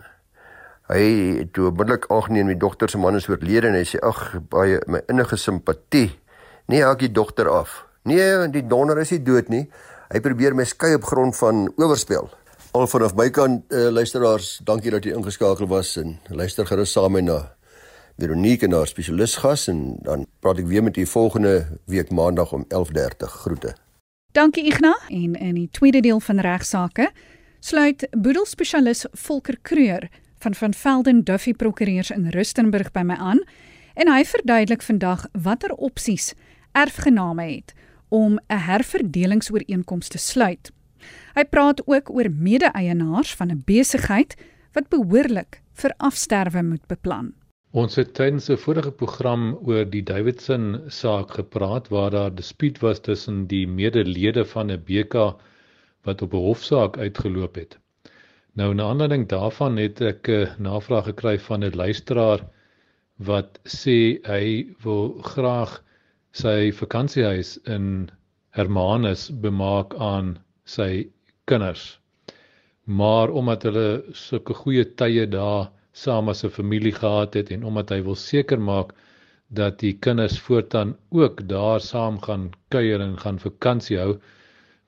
Hy 0.95 1.05
het 1.43 1.57
toe 1.59 1.73
onmiddellik 1.73 2.07
aangeneem 2.07 2.55
die 2.55 2.63
dogter 2.69 2.87
se 2.87 3.03
man 3.03 3.19
is 3.19 3.27
oorlede 3.27 3.75
en 3.75 3.83
hy 3.83 3.87
sê 3.97 3.99
ag 3.99 4.29
baie 4.47 4.79
my 4.87 5.03
innige 5.11 5.35
simpatie. 5.35 6.13
Nee, 6.71 6.87
ek 6.87 7.03
die 7.03 7.17
dogter 7.19 7.51
af. 7.51 7.81
Nee, 8.03 8.49
die 8.51 8.67
donder 8.67 8.99
is 8.99 9.11
nie 9.15 9.23
dood 9.23 9.49
nie. 9.49 9.67
Hy 10.13 10.21
probeer 10.21 10.57
my 10.59 10.65
skei 10.67 10.95
op 10.99 11.05
grond 11.07 11.37
van 11.39 11.69
oorspel. 11.77 12.29
Al 12.73 12.87
vanaf 12.89 13.15
my 13.15 13.29
kant 13.31 13.73
uh, 13.73 13.91
luisteraars, 13.93 14.59
dankie 14.65 14.91
dat 14.91 15.05
jy 15.05 15.13
ingeskakel 15.17 15.69
was 15.69 15.97
en 16.01 16.17
luister 16.33 16.67
gerus 16.67 16.93
saam 16.97 17.13
met 17.13 17.29
na 17.29 17.41
Veronique 18.23 18.67
en 18.67 18.73
haar 18.77 18.87
spesialis 18.87 19.35
gas 19.43 19.67
en 19.67 19.97
dan 20.07 20.27
praat 20.39 20.61
ek 20.63 20.69
weer 20.71 20.83
met 20.85 20.97
u 20.97 21.07
volgende 21.07 21.81
week 21.91 22.11
maandag 22.15 22.53
om 22.53 22.65
11:30. 22.69 23.33
Groete. 23.43 23.75
Dankie 24.33 24.65
Igna 24.65 24.95
en 25.09 25.35
in 25.35 25.55
die 25.55 25.69
tweede 25.71 26.01
deel 26.01 26.21
van 26.21 26.39
regsaake 26.39 27.11
sluit 27.61 28.07
boedelspesialis 28.11 29.07
Volker 29.13 29.59
Kreur 29.63 30.09
van 30.39 30.55
van 30.55 30.75
Velden 30.75 31.25
Duffy 31.25 31.55
Prokureurs 31.55 32.11
in 32.11 32.29
Rustenburg 32.29 32.93
by 32.93 33.03
my 33.03 33.15
aan 33.15 33.43
en 33.95 34.13
hy 34.13 34.25
verduidelik 34.25 34.83
vandag 34.83 35.27
watter 35.33 35.75
opsies 35.75 36.33
erfgename 36.73 37.43
het 37.43 37.75
om 38.13 38.39
'n 38.49 38.65
herverdelingsooreenkoms 38.69 40.09
te 40.09 40.19
sluit. 40.19 40.71
Hy 41.35 41.45
praat 41.45 41.81
ook 41.87 42.11
oor 42.11 42.31
mede-eienaars 42.31 43.35
van 43.35 43.51
'n 43.51 43.63
besigheid 43.65 44.37
wat 44.73 44.89
behoorlik 44.89 45.63
vir 45.73 45.95
afsterwe 45.97 46.63
moet 46.63 46.87
beplan. 46.87 47.33
Ons 47.73 47.97
het 47.97 48.15
tydens 48.15 48.51
'n 48.51 48.57
vorige 48.57 48.93
program 48.93 49.59
oor 49.65 49.85
die 49.85 50.03
Davidson 50.03 50.81
saak 50.89 51.31
gepraat 51.31 51.89
waar 51.89 52.11
daar 52.11 52.35
dispuut 52.35 52.79
was 52.79 53.01
tussen 53.01 53.47
die 53.47 53.67
medelede 53.67 54.45
van 54.45 54.71
'n 54.71 54.83
BK 54.85 55.15
wat 56.05 56.23
op 56.23 56.35
'n 56.35 56.45
hofsaak 56.49 56.99
uitgeloop 56.99 57.55
het. 57.55 57.79
Nou 58.55 58.75
na 58.75 58.83
aanleiding 58.83 59.29
daarvan 59.29 59.77
het 59.77 60.01
ek 60.01 60.29
'n 60.29 60.49
navraag 60.59 61.05
gekry 61.05 61.39
van 61.39 61.65
'n 61.65 61.77
luisteraar 61.77 62.41
wat 63.17 63.59
sê 63.65 64.21
hy 64.23 64.75
wil 64.83 65.19
graag 65.23 65.83
sy 66.33 66.73
vakansiehuis 66.73 67.57
in 67.69 68.11
Hermanus 68.57 69.29
bemaak 69.45 69.95
aan 70.01 70.39
sy 70.65 71.09
kinders. 71.49 71.99
Maar 72.85 73.31
omdat 73.31 73.67
hulle 73.69 73.87
sulke 74.17 74.57
goeie 74.57 74.85
tye 74.97 75.27
daar 75.27 75.71
saam 75.93 76.29
as 76.33 76.45
'n 76.45 76.51
familie 76.51 76.93
gehad 76.93 77.35
het 77.35 77.51
en 77.51 77.65
omdat 77.65 77.91
hy 77.91 78.01
wil 78.03 78.15
seker 78.15 78.61
maak 78.61 78.95
dat 79.49 79.79
die 79.79 79.93
kinders 79.93 80.39
voortaan 80.41 80.97
ook 81.11 81.49
daar 81.49 81.81
saam 81.81 82.21
gaan 82.21 82.51
kuier 82.69 83.01
en 83.01 83.19
gaan 83.19 83.39
vakansie 83.39 83.99
hou, 83.99 84.17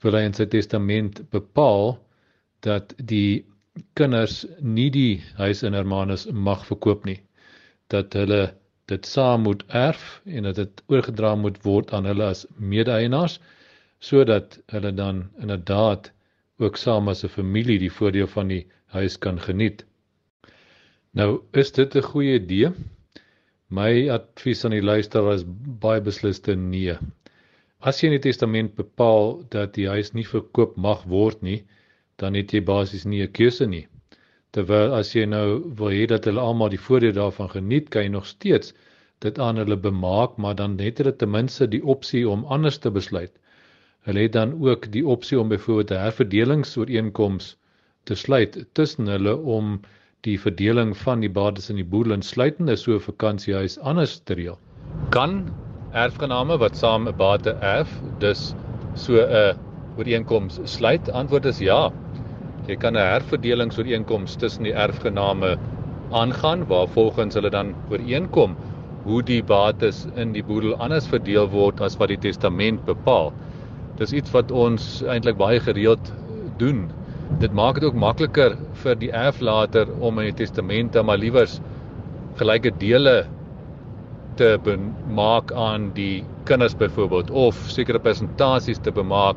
wil 0.03 0.17
hy 0.17 0.25
in 0.25 0.37
sy 0.37 0.47
testament 0.47 1.21
bepaal 1.31 1.99
dat 2.61 2.95
die 2.97 3.45
kinders 3.99 4.47
nie 4.61 4.91
die 4.91 5.23
huis 5.37 5.63
in 5.63 5.77
Hermanus 5.77 6.27
mag 6.33 6.65
verkoop 6.67 7.05
nie. 7.05 7.21
Dat 7.89 8.13
hulle 8.13 8.55
dit 8.93 9.07
saam 9.07 9.43
moet 9.47 9.65
erf 9.69 10.21
en 10.25 10.43
dat 10.49 10.57
dit 10.61 10.83
oorgedra 10.93 11.35
moet 11.35 11.63
word 11.65 11.93
aan 11.97 12.09
hulle 12.11 12.27
as 12.35 12.47
mede-eienaars 12.57 13.39
sodat 14.05 14.59
hulle 14.73 14.93
dan 14.95 15.23
inderdaad 15.41 16.11
ook 16.63 16.77
saam 16.77 17.09
as 17.09 17.25
'n 17.25 17.35
familie 17.37 17.79
die 17.79 17.93
voordeel 17.99 18.27
van 18.27 18.49
die 18.49 18.67
huis 18.97 19.19
kan 19.19 19.41
geniet. 19.41 19.85
Nou, 21.11 21.43
is 21.53 21.73
dit 21.73 21.97
'n 21.97 22.03
goeie 22.03 22.35
idee? 22.35 22.73
My 23.69 24.09
advies 24.11 24.65
aan 24.65 24.77
die 24.77 24.83
luisteraar 24.83 25.35
is 25.35 25.45
baie 25.85 26.01
besliste 26.01 26.55
nee. 26.55 26.99
As 27.81 28.01
jy 28.01 28.09
in 28.09 28.21
die 28.21 28.29
testament 28.29 28.75
bepaal 28.75 29.43
dat 29.49 29.75
die 29.75 29.89
huis 29.89 30.13
nie 30.13 30.27
verkoop 30.27 30.77
mag 30.77 31.05
word 31.05 31.43
nie, 31.43 31.65
dan 32.17 32.35
het 32.35 32.53
jy 32.53 32.61
basies 32.61 33.05
nie 33.05 33.23
'n 33.23 33.33
keuse 33.33 33.67
nie. 33.67 33.87
Terwyl 34.55 34.93
as 34.95 35.09
jy 35.15 35.25
nou 35.27 35.47
wil 35.79 35.91
hê 35.91 36.05
dat 36.11 36.29
hulle 36.29 36.43
almal 36.43 36.71
die 36.71 36.79
voordeel 36.79 37.17
daarvan 37.17 37.49
geniet, 37.51 37.89
kan 37.91 38.05
jy 38.07 38.13
nog 38.15 38.27
steeds 38.27 38.75
dit 39.25 39.39
aan 39.39 39.59
hulle 39.59 39.77
bemaak, 39.87 40.37
maar 40.39 40.55
dan 40.55 40.77
het 40.79 41.01
hulle 41.03 41.15
ten 41.17 41.33
minste 41.33 41.67
die 41.71 41.83
opsie 41.95 42.23
om 42.29 42.45
anders 42.57 42.79
te 42.79 42.93
besluit. 42.95 43.33
Hulle 44.07 44.27
het 44.27 44.35
dan 44.37 44.53
ook 44.63 44.87
die 44.93 45.03
opsie 45.17 45.41
om 45.41 45.49
byvoorbeeld 45.49 45.91
'n 45.91 46.05
herverdelingsooreenkoms 46.05 47.57
te 48.05 48.15
sluit 48.15 48.59
tussen 48.73 49.07
hulle 49.07 49.37
om 49.37 49.81
die 50.29 50.37
verdeling 50.41 50.97
van 50.97 51.21
die 51.21 51.31
bates 51.31 51.71
in 51.71 51.77
die 51.81 51.91
boedel 51.95 52.13
insluitende 52.13 52.77
so 52.77 52.95
'n 52.95 53.01
vakansiehuis 53.01 53.79
anders 53.79 54.21
te 54.25 54.35
reël. 54.35 54.59
Kan 55.11 55.49
erfgename 55.93 56.59
wat 56.59 56.77
saam 56.77 57.09
'n 57.09 57.17
bate 57.17 57.57
erf, 57.61 58.01
dus 58.19 58.55
so 58.95 59.19
'n 59.19 59.57
ooreenkoms 59.99 60.61
sluit? 60.65 61.11
Antwoord 61.11 61.45
is 61.45 61.59
ja. 61.59 61.93
Jy 62.65 62.77
kan 62.81 62.97
'n 62.97 63.01
herverdelingsooreenkoms 63.05 64.37
tussen 64.41 64.65
die 64.65 64.73
erfgename 64.73 65.57
aangaan 66.21 66.63
waar 66.71 66.87
volgens 66.89 67.35
hulle 67.35 67.51
dan 67.51 67.75
ooreenkom 67.91 68.55
hoe 69.05 69.23
die 69.23 69.43
bates 69.43 70.07
in 70.15 70.33
die 70.33 70.43
boedel 70.43 70.77
anders 70.87 71.07
verdeel 71.07 71.51
word 71.53 71.83
as 71.85 71.99
wat 72.01 72.09
die 72.09 72.21
testament 72.23 72.85
bepaal. 72.87 73.33
Dis 73.99 74.15
iets 74.17 74.33
wat 74.33 74.51
ons 74.51 75.03
eintlik 75.03 75.37
baie 75.37 75.61
gereeld 75.61 76.13
doen. 76.63 76.87
Dit 77.41 77.53
maak 77.53 77.81
dit 77.81 77.85
ook 77.85 78.01
makliker 78.01 78.57
vir 78.85 78.97
die 79.03 79.13
erflater 79.13 79.91
om 80.01 80.19
in 80.19 80.31
die 80.31 80.39
testamente 80.45 81.03
maar 81.03 81.21
liewers 81.21 81.61
gelyke 82.41 82.73
dele 82.81 83.27
te 84.41 84.55
bemaak 84.65 85.53
aan 85.53 85.91
die 85.95 86.25
kinders 86.49 86.75
byvoorbeeld 86.75 87.31
of 87.31 87.61
sekere 87.69 88.01
persentasies 88.01 88.81
te 88.83 88.93
bemaak 88.93 89.37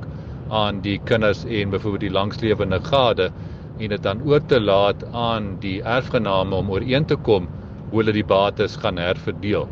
aan 0.49 0.81
die 0.81 0.97
kinders 1.03 1.45
en 1.45 1.69
byvoorbeeld 1.69 2.05
die 2.07 2.15
langslewende 2.19 2.79
gade 2.79 3.31
en 3.77 3.89
dit 3.89 4.03
dan 4.03 4.21
oor 4.21 4.41
te 4.45 4.59
laat 4.61 5.05
aan 5.11 5.55
die 5.59 5.81
erfgename 5.83 6.55
om 6.55 6.71
ooreen 6.71 7.05
te 7.05 7.15
kom 7.15 7.47
hoe 7.89 7.99
hulle 8.01 8.15
die 8.15 8.25
bates 8.27 8.75
gaan 8.75 8.97
herverdeel. 8.97 9.67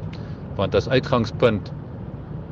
Want 0.55 0.75
as 0.75 0.87
uitgangspunt 0.87 1.71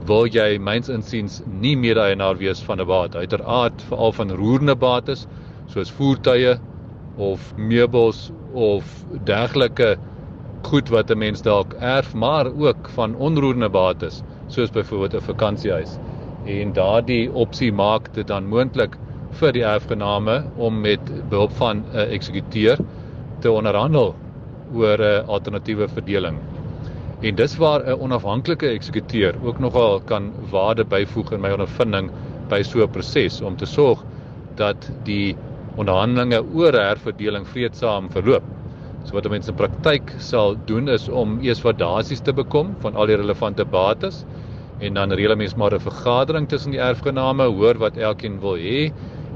wil 0.07 0.27
jy 0.27 0.57
myns 0.59 0.89
insiens 0.89 1.41
nie 1.45 1.75
mede-eienaar 1.79 2.37
wees 2.37 2.61
van 2.67 2.81
'n 2.81 2.87
bate 2.87 3.17
uiteraard 3.17 3.81
veral 3.89 4.11
van 4.11 4.31
roerende 4.31 4.75
bates 4.75 5.25
soos 5.73 5.91
voertuie 5.91 6.57
of 7.15 7.53
meubels 7.55 8.31
of 8.51 9.05
dergelike 9.23 9.97
goed 10.67 10.89
wat 10.89 11.11
'n 11.11 11.17
mens 11.17 11.41
dalk 11.41 11.73
erf 11.79 12.13
maar 12.13 12.47
ook 12.47 12.89
van 12.89 13.15
onroerende 13.15 13.69
bates 13.69 14.23
soos 14.47 14.69
byvoorbeeld 14.69 15.13
'n 15.13 15.27
vakansiehuis 15.31 15.97
en 16.45 16.73
daardie 16.73 17.31
opsie 17.31 17.71
maak 17.71 18.13
dit 18.13 18.27
dan 18.27 18.47
moontlik 18.51 18.97
vir 19.39 19.53
die 19.55 19.63
erfgename 19.65 20.43
om 20.57 20.81
met 20.81 21.11
behulp 21.29 21.53
van 21.59 21.83
'n 21.83 21.95
uh, 21.95 22.07
eksekuteur 22.17 22.77
te 23.41 23.51
onderhandel 23.51 24.15
oor 24.73 24.97
'n 24.97 25.01
uh, 25.01 25.27
alternatiewe 25.27 25.87
verdeling. 25.87 26.37
En 27.21 27.35
dis 27.35 27.57
waar 27.57 27.81
'n 27.87 27.99
onafhanklike 27.99 28.67
eksekuteur 28.67 29.35
ook 29.43 29.59
nogal 29.59 30.01
kan 30.05 30.33
waarde 30.51 30.83
byvoeg 30.83 31.31
in 31.31 31.41
my 31.41 31.51
ondervinding 31.51 32.11
by 32.49 32.61
so 32.63 32.83
'n 32.83 32.91
proses 32.91 33.41
om 33.41 33.55
te 33.55 33.65
sorg 33.65 34.03
dat 34.55 34.91
die 35.03 35.35
onderhandelinge 35.75 36.43
oor 36.53 36.73
herverdeling 36.73 37.47
vreedsaam 37.47 38.09
verloop. 38.11 38.43
So 39.03 39.13
wat 39.13 39.29
mense 39.29 39.51
in 39.51 39.57
praktyk 39.57 40.13
sal 40.17 40.55
doen 40.65 40.89
is 40.89 41.09
om 41.09 41.39
eers 41.41 41.61
waardasies 41.61 42.21
te 42.21 42.33
bekom 42.33 42.75
van 42.79 42.95
al 42.95 43.05
die 43.05 43.15
relevante 43.15 43.65
bates 43.65 44.25
en 44.83 44.97
dan 44.99 45.15
reël 45.15 45.35
mense 45.39 45.57
maar 45.57 45.73
'n 45.73 45.79
vergadering 45.79 46.47
tussen 46.49 46.71
die 46.71 46.79
erfgename, 46.79 47.43
hoor 47.43 47.77
wat 47.77 47.97
elkeen 47.97 48.39
wil 48.39 48.57
hê 48.57 48.91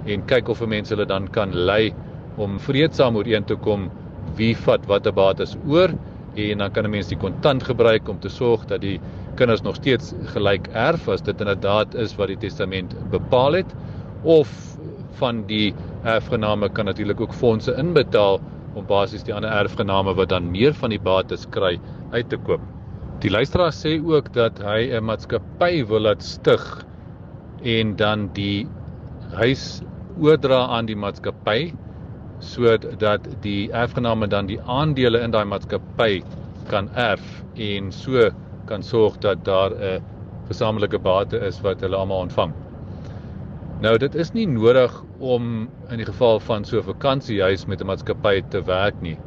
en 0.06 0.26
kyk 0.26 0.50
of 0.50 0.66
mense 0.66 0.94
hulle 0.94 1.06
dan 1.06 1.28
kan 1.28 1.54
lei 1.54 1.94
om 2.38 2.60
vreedsaam 2.60 3.16
ooreen 3.16 3.46
te 3.46 3.56
kom 3.56 3.90
wie 4.38 4.56
vat 4.66 4.86
watter 4.86 5.14
bates 5.14 5.56
oor 5.68 5.94
en 6.36 6.58
dan 6.58 6.72
kan 6.72 6.86
'n 6.86 6.92
mens 6.92 7.08
die 7.08 7.18
kontant 7.18 7.64
gebruik 7.64 8.10
om 8.10 8.20
te 8.20 8.30
sorg 8.30 8.66
dat 8.66 8.82
die 8.82 9.00
kinders 9.36 9.62
nog 9.62 9.76
steeds 9.76 10.14
gelyk 10.34 10.68
erf 10.74 11.08
as 11.10 11.22
dit 11.22 11.40
inderdaad 11.42 11.96
is 11.96 12.16
wat 12.16 12.28
die 12.28 12.38
testament 12.38 12.96
bepaal 13.12 13.54
het 13.54 13.76
of 14.24 14.78
van 15.20 15.46
die 15.48 15.74
erfgename 16.04 16.70
kan 16.70 16.86
natuurlik 16.86 17.22
ook 17.22 17.34
fondse 17.34 17.76
inbetaal 17.78 18.40
om 18.76 18.86
basies 18.86 19.24
die 19.24 19.34
ander 19.34 19.52
erfgename 19.52 20.14
wat 20.14 20.30
dan 20.30 20.52
meer 20.52 20.74
van 20.74 20.90
die 20.90 21.02
bates 21.02 21.48
kry 21.50 21.80
uit 22.12 22.30
te 22.30 22.38
koop. 22.38 22.77
Die 23.18 23.32
luisteraar 23.34 23.72
sê 23.74 23.96
ook 23.98 24.28
dat 24.34 24.60
hy 24.62 24.94
'n 24.94 25.06
maatskappy 25.10 25.86
wil 25.90 26.04
laat 26.06 26.22
stig 26.22 26.66
en 27.66 27.96
dan 27.98 28.28
die 28.34 28.68
huis 29.34 29.82
oordra 30.22 30.60
aan 30.76 30.86
die 30.86 30.96
maatskappy 30.96 31.74
sodat 32.40 33.26
die 33.42 33.72
erfgename 33.74 34.28
dan 34.30 34.46
die 34.46 34.60
aandele 34.62 35.24
in 35.26 35.34
daai 35.34 35.46
maatskappy 35.50 36.22
kan 36.70 36.92
erf 36.94 37.26
en 37.56 37.92
so 37.92 38.30
kan 38.70 38.84
sorg 38.84 39.18
dat 39.26 39.44
daar 39.46 39.74
'n 39.74 40.04
gesamentlike 40.48 41.00
bate 41.00 41.42
is 41.50 41.62
wat 41.62 41.82
hulle 41.82 41.98
almal 41.98 42.30
ontvang. 42.30 42.54
Nou 43.82 43.98
dit 43.98 44.16
is 44.16 44.34
nie 44.34 44.46
nodig 44.46 45.04
om 45.20 45.70
in 45.90 45.98
die 45.98 46.06
geval 46.06 46.40
van 46.40 46.66
so 46.66 46.78
'n 46.78 46.84
vakansiehuis 46.84 47.66
met 47.66 47.82
'n 47.82 47.88
maatskappy 47.88 48.44
te 48.50 48.62
werk 48.62 49.02
nie. 49.02 49.18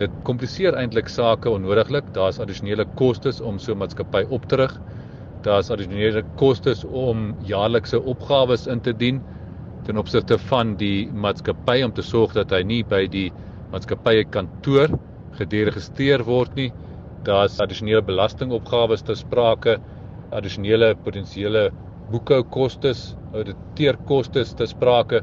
Dit 0.00 0.12
kompliseer 0.24 0.72
eintlik 0.80 1.10
sake 1.12 1.50
onnodiglik. 1.52 2.06
Daar's 2.16 2.38
addisionele 2.40 2.86
kostes 2.96 3.40
om 3.44 3.58
so 3.60 3.74
'n 3.74 3.80
maatskappy 3.82 4.22
op 4.36 4.46
te 4.48 4.56
rig. 4.56 4.72
Daar's 5.44 5.70
addisionele 5.70 6.22
kostes 6.40 6.84
om 6.84 7.34
jaarlikse 7.50 8.00
opgawes 8.00 8.66
in 8.66 8.80
te 8.80 8.96
dien 8.96 9.20
ten 9.84 9.98
opsigte 9.98 10.38
van 10.38 10.76
die 10.76 11.12
maatskappy 11.12 11.82
om 11.84 11.92
te 11.92 12.02
sorg 12.02 12.32
dat 12.32 12.50
hy 12.50 12.62
nie 12.62 12.82
by 12.82 13.06
die 13.06 13.32
maatskappye 13.72 14.24
kantoor 14.24 14.88
gederegistreer 15.36 16.24
word 16.24 16.56
nie. 16.56 16.72
Daar's 17.24 17.60
addisionele 17.60 18.02
belastingopgawes 18.02 19.02
te 19.02 19.14
sprake, 19.14 19.78
addisionele 20.32 20.94
potensiële 21.04 21.70
boekhoukostes, 22.10 23.16
auditeerkostes 23.34 24.54
te 24.54 24.66
sprake. 24.66 25.20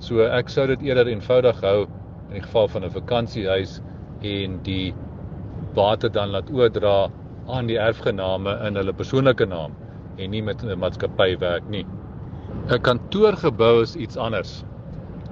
So 0.00 0.20
ek 0.20 0.48
sou 0.48 0.66
dit 0.66 0.82
eerder 0.82 1.08
eenvoudig 1.08 1.60
hou 1.60 1.82
in 2.30 2.38
die 2.40 2.46
geval 2.48 2.68
van 2.68 2.84
'n 2.84 2.90
vakansiehuis 2.90 3.82
en 4.24 4.58
die 4.66 4.94
bate 5.76 6.08
dan 6.08 6.32
laat 6.34 6.50
oordra 6.52 7.10
aan 7.54 7.68
die 7.68 7.78
erfgename 7.80 8.54
in 8.66 8.78
hulle 8.80 8.94
persoonlike 8.96 9.46
naam 9.50 9.74
en 10.18 10.30
nie 10.30 10.42
met 10.42 10.62
'n 10.64 10.78
maatskappy 10.78 11.36
werk 11.40 11.68
nie. 11.68 11.84
'n 12.70 12.80
Kantoorgebou 12.80 13.82
is 13.82 13.96
iets 13.96 14.16
anders. 14.16 14.64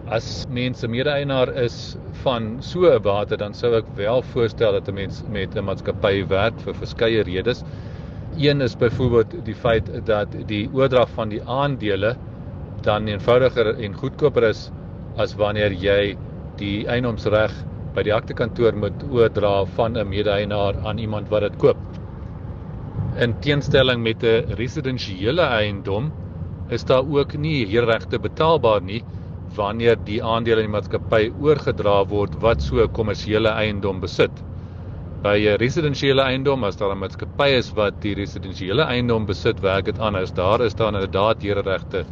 As 0.07 0.47
mense 0.51 0.89
mede-eienaar 0.89 1.49
is 1.65 1.97
van 2.25 2.63
so 2.63 2.91
'n 2.91 3.03
bate 3.03 3.37
dan 3.37 3.55
sou 3.55 3.75
ek 3.75 3.87
wel 3.97 4.23
voorstel 4.23 4.73
dat 4.73 4.89
'n 4.89 4.95
mens 4.95 5.23
met 5.29 5.57
'n 5.57 5.65
maatskappy 5.65 6.27
werk 6.29 6.61
vir 6.61 6.75
verskeie 6.75 7.23
redes. 7.23 7.65
Een 8.37 8.61
is 8.61 8.77
byvoorbeeld 8.77 9.45
die 9.45 9.55
feit 9.55 10.07
dat 10.07 10.29
die 10.47 10.69
oordrag 10.73 11.09
van 11.09 11.29
die 11.29 11.43
aandele 11.43 12.17
dan 12.83 13.07
eenvoudiger 13.07 13.79
en 13.79 13.95
goedkoper 13.95 14.43
is 14.43 14.71
as 15.17 15.35
wanneer 15.35 15.73
jy 15.73 16.17
die 16.57 16.87
eienoomsreg 16.87 17.53
by 17.95 18.03
die 18.07 18.15
aktekantoor 18.15 18.77
moet 18.77 19.03
oordra 19.11 19.65
van 19.77 19.97
'n 19.99 20.09
mede-eienaar 20.09 20.75
aan 20.85 20.99
iemand 20.99 21.29
wat 21.29 21.41
dit 21.41 21.57
koop. 21.57 21.77
In 23.21 23.35
teenstelling 23.41 24.03
met 24.03 24.23
'n 24.25 24.55
residensiële 24.57 25.43
eiendom 25.43 26.13
is 26.69 26.85
daar 26.85 27.05
ook 27.05 27.37
nie 27.37 27.67
huurregte 27.67 28.19
betaalbaar 28.19 28.83
nie 28.83 29.03
wanneer 29.57 29.97
die 30.05 30.23
aandele 30.23 30.63
in 30.63 30.71
die 30.71 30.73
maatskappy 30.73 31.31
oorgedra 31.41 32.05
word 32.09 32.35
wat 32.41 32.63
so 32.63 32.83
'n 32.83 32.93
kommersiële 32.93 33.49
eiendom 33.49 34.01
besit. 34.01 34.33
By 35.23 35.37
'n 35.39 35.59
residensiële 35.59 36.23
eiendom 36.23 36.65
as 36.65 36.77
daar 36.77 36.95
'n 36.95 36.99
maatskappy 36.99 37.49
is 37.59 37.73
wat 37.75 38.01
die 38.01 38.15
residensiële 38.15 38.83
eiendom 38.83 39.27
besit, 39.27 39.61
werk 39.61 39.85
dit 39.85 39.99
anders. 39.99 40.33
Daar 40.33 40.61
is 40.61 40.75
daar 40.75 40.95
inderdaad 40.95 41.43
huurregte 41.43 42.05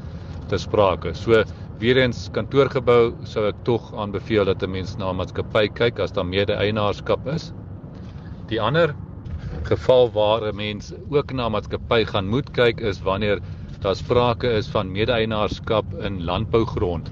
te 0.49 0.59
sprake. 0.59 1.15
So 1.15 1.45
Weerens 1.81 2.27
kantoorgebou 2.37 3.15
sou 3.25 3.47
ek 3.49 3.61
tog 3.65 3.87
aanbeveel 3.97 4.45
dat 4.45 4.63
'n 4.63 4.71
mens 4.71 4.99
na 4.99 5.07
'n 5.11 5.17
maatskappy 5.17 5.69
kyk 5.79 6.01
as 6.05 6.13
daar 6.13 6.27
mede-eienaarskap 6.29 7.27
is. 7.35 7.55
Die 8.51 8.61
ander 8.61 8.95
geval 9.65 10.11
waar 10.13 10.45
'n 10.45 10.57
mens 10.57 10.93
ook 11.09 11.33
na 11.33 11.47
'n 11.47 11.53
maatskappy 11.53 12.05
gaan 12.05 12.29
moet 12.29 12.51
kyk 12.53 12.81
is 12.81 13.01
wanneer 13.01 13.41
daar 13.81 13.97
sprake 13.97 14.53
is 14.59 14.69
van 14.69 14.93
mede-eienaarskap 14.93 15.87
in 16.05 16.25
landbougrond. 16.25 17.11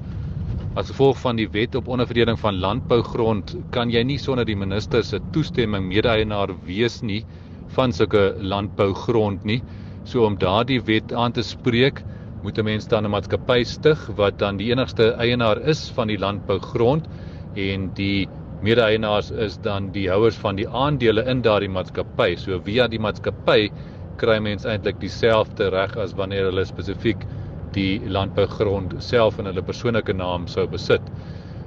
As 0.77 0.91
gevolg 0.91 1.19
van 1.19 1.37
die 1.37 1.49
wet 1.49 1.75
op 1.75 1.89
onderverdeling 1.89 2.39
van 2.39 2.61
landbougrond 2.61 3.57
kan 3.71 3.91
jy 3.91 4.03
nie 4.03 4.19
sonder 4.19 4.45
die 4.45 4.57
minister 4.57 5.03
se 5.03 5.21
toestemming 5.33 5.89
mede-eienaar 5.89 6.53
wees 6.67 7.01
nie 7.01 7.25
van 7.69 7.93
sulke 7.93 8.35
landbougrond 8.39 9.45
nie. 9.45 9.63
So 10.05 10.27
om 10.27 10.37
daardie 10.39 10.83
wet 10.83 11.13
aan 11.13 11.33
te 11.33 11.43
spreek, 11.43 12.05
moet 12.43 12.59
'n 12.59 12.65
mens 12.65 12.87
dan 12.89 13.05
'n 13.05 13.11
maatskappy 13.11 13.65
stig 13.65 14.07
wat 14.17 14.39
dan 14.39 14.57
die 14.57 14.71
enigste 14.71 15.13
eienaar 15.13 15.59
is 15.73 15.91
van 15.91 16.09
die 16.09 16.19
landbougrond 16.19 17.09
en 17.55 17.91
die 17.95 18.29
mede-eienaars 18.63 19.31
is 19.31 19.59
dan 19.63 19.91
die 19.93 20.09
houers 20.11 20.37
van 20.37 20.57
die 20.57 20.69
aandele 20.69 21.25
in 21.31 21.43
daardie 21.43 21.69
maatskappy. 21.69 22.37
So 22.37 22.61
via 22.61 22.89
die 22.89 22.99
maatskappy 22.99 23.71
kry 24.17 24.39
mens 24.39 24.65
eintlik 24.65 25.01
dieselfde 25.01 25.71
reg 25.71 25.97
as 25.97 26.15
wanneer 26.19 26.45
hulle 26.51 26.65
spesifiek 26.65 27.27
die 27.73 28.01
landbougrond 28.09 28.95
self 29.03 29.39
in 29.39 29.47
hulle 29.47 29.63
persoonlike 29.63 30.13
naam 30.13 30.47
sou 30.47 30.67
besit. 30.67 31.03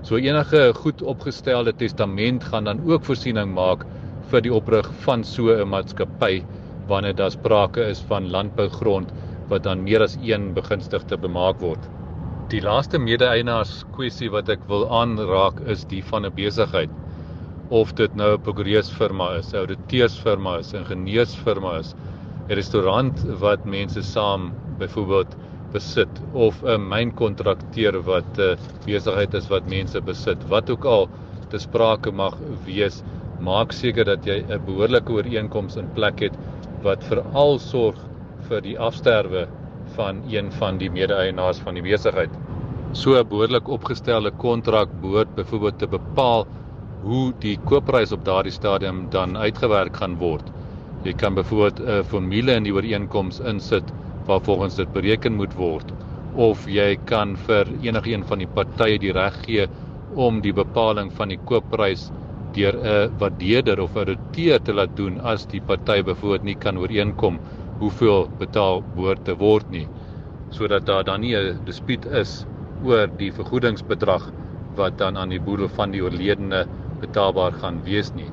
So 0.03 0.17
enige 0.17 0.73
goed 0.73 1.01
opgestelde 1.01 1.73
testament 1.73 2.43
gaan 2.43 2.63
dan 2.63 2.79
ook 2.85 3.05
voorsiening 3.05 3.53
maak 3.53 3.85
vir 4.31 4.41
die 4.41 4.53
oprig 4.53 4.87
van 5.05 5.23
so 5.23 5.51
'n 5.51 5.69
maatskappy 5.69 6.43
wanneer 6.87 7.15
daar 7.15 7.31
sprake 7.31 7.89
is 7.89 8.01
van 8.09 8.31
landbougrond 8.31 9.11
wat 9.51 9.63
dan 9.67 9.83
meer 9.83 10.03
as 10.05 10.15
een 10.23 10.53
begunstigde 10.55 11.17
bemaak 11.19 11.59
word. 11.59 11.89
Die 12.51 12.61
laaste 12.63 12.99
mede-eienaars 12.99 13.81
kwessie 13.95 14.29
wat 14.31 14.49
ek 14.51 14.63
wil 14.71 14.85
aanraak 15.01 15.59
is 15.73 15.83
die 15.91 16.01
van 16.11 16.25
'n 16.25 16.33
besigheid. 16.35 16.91
Of 17.69 17.93
dit 17.99 18.15
nou 18.15 18.33
'n 18.33 18.43
prokureursfirma 18.47 19.27
is, 19.39 19.53
'n 19.53 19.63
auditeursfirma 19.63 20.57
is, 20.59 20.73
'n 20.73 20.83
ingenieursfirma 20.83 21.77
is, 21.79 21.93
'n 22.49 22.55
restaurant 22.59 23.23
wat 23.39 23.65
mense 23.65 24.03
saam 24.03 24.51
byvoorbeeld 24.79 25.35
besit 25.73 26.21
of 26.33 26.63
'n 26.63 26.89
mynkontrakteur 26.89 28.01
wat 28.03 28.39
'n 28.39 28.57
besigheid 28.85 29.33
is 29.33 29.47
wat 29.49 29.69
mense 29.69 30.01
besit. 30.01 30.49
Wat 30.49 30.69
ook 30.69 30.85
al 30.85 31.09
te 31.49 31.59
sprake 31.59 32.11
mag 32.11 32.37
wees, 32.65 33.03
maak 33.39 33.71
seker 33.71 34.05
dat 34.05 34.25
jy 34.25 34.43
'n 34.49 34.65
behoorlike 34.65 35.11
ooreenkoms 35.11 35.77
in 35.77 35.87
plek 35.93 36.19
het 36.19 36.37
wat 36.83 37.03
veral 37.03 37.59
sorg 37.59 38.10
vir 38.51 38.63
die 38.65 38.77
afsterwe 38.89 39.45
van 39.95 40.21
een 40.31 40.51
van 40.59 40.79
die 40.81 40.89
mede-eienaars 40.91 41.59
van 41.65 41.77
die 41.79 41.83
besigheid. 41.85 42.33
So 42.93 43.15
'n 43.19 43.27
behoorlik 43.27 43.67
opgestelde 43.67 44.31
kontrak 44.31 44.89
behoort 45.01 45.35
byvoorbeeld 45.35 45.79
te 45.79 45.87
bepaal 45.87 46.47
hoe 47.03 47.33
die 47.39 47.57
koopprys 47.65 48.11
op 48.11 48.25
daardie 48.25 48.51
stadium 48.51 49.07
dan 49.09 49.37
uitgewerk 49.37 49.95
gaan 49.97 50.17
word. 50.17 50.51
Jy 51.03 51.13
kan 51.13 51.33
byvoorbeeld 51.33 51.79
'n 51.79 52.03
formule 52.03 52.53
in 52.53 52.63
die 52.63 52.73
ooreenkoms 52.73 53.39
insit 53.39 53.93
waar 54.25 54.41
volgens 54.41 54.75
dit 54.75 54.93
bereken 54.93 55.35
moet 55.35 55.53
word 55.53 55.93
of 56.35 56.67
jy 56.67 56.95
kan 57.05 57.35
vir 57.47 57.67
enigiemand 57.81 58.27
van 58.27 58.39
die 58.39 58.47
partye 58.47 58.99
die 58.99 59.11
reg 59.11 59.39
gee 59.45 59.67
om 60.15 60.41
die 60.41 60.53
bepaling 60.53 61.11
van 61.11 61.29
die 61.29 61.39
koopprys 61.45 62.11
deur 62.55 62.75
'n 62.75 63.11
waardeerder 63.19 63.79
of 63.79 63.95
'n 63.95 63.99
ouditeur 63.99 64.59
te 64.59 64.73
laat 64.73 64.95
doen 64.95 65.19
as 65.19 65.45
die 65.45 65.61
party 65.61 66.01
byvoorbeeld 66.03 66.43
nie 66.43 66.55
kan 66.55 66.77
ooreenkom 66.77 67.39
hoeveel 67.81 68.29
betaal 68.39 68.83
behoort 68.95 69.25
te 69.25 69.35
word 69.35 69.69
nie 69.73 69.87
sodat 70.51 70.85
daar 70.85 71.03
dan 71.03 71.21
nie 71.21 71.35
'n 71.35 71.59
dispuut 71.65 72.05
is 72.05 72.45
oor 72.83 73.07
die 73.17 73.31
vergoedingsbedrag 73.31 74.31
wat 74.75 74.97
dan 74.97 75.17
aan 75.17 75.29
die 75.29 75.39
boedel 75.39 75.69
van 75.77 75.91
die 75.91 76.01
oorledene 76.03 76.65
betaalbaar 77.01 77.51
gaan 77.61 77.81
wees 77.85 78.11
nie. 78.15 78.29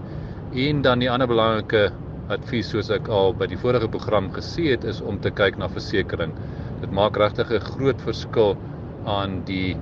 En 0.68 0.82
dan 0.82 0.98
die 0.98 1.10
ander 1.10 1.28
belangrike 1.28 1.90
advies 2.28 2.70
soos 2.70 2.90
ek 2.90 3.08
al 3.08 3.32
by 3.34 3.46
die 3.46 3.60
vorige 3.60 3.88
program 3.88 4.30
gesê 4.32 4.70
het 4.72 4.84
is 4.84 5.00
om 5.00 5.18
te 5.20 5.30
kyk 5.30 5.58
na 5.58 5.68
versekerings. 5.68 6.36
Dit 6.80 6.92
maak 6.92 7.16
regtig 7.16 7.50
'n 7.50 7.60
groot 7.60 8.00
verskil 8.00 8.56
aan 9.04 9.42
die 9.44 9.76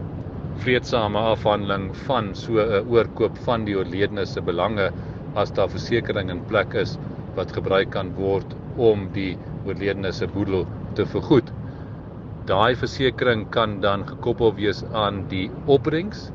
vreedsame 0.65 1.19
afhandeling 1.19 1.91
van 2.07 2.35
so 2.35 2.61
'n 2.61 2.87
oorkoop 2.89 3.37
van 3.49 3.65
die 3.65 3.77
oorledene 3.77 4.27
se 4.27 4.41
belange 4.41 4.91
as 5.35 5.51
daar 5.51 5.69
versekerings 5.69 6.33
in 6.33 6.41
plek 6.49 6.75
is 6.75 6.99
wat 7.35 7.53
gebruik 7.53 7.91
kan 7.91 8.15
word 8.15 8.57
om 8.77 9.09
die 9.13 9.37
oorledene 9.67 10.13
se 10.13 10.27
boedel 10.27 10.65
te 10.95 11.07
vergoed. 11.13 11.51
Daai 12.47 12.77
versekering 12.79 13.47
kan 13.51 13.81
dan 13.81 14.07
gekoppel 14.07 14.55
wees 14.55 14.85
aan 14.93 15.25
die 15.33 15.49
opbrengs 15.67 16.29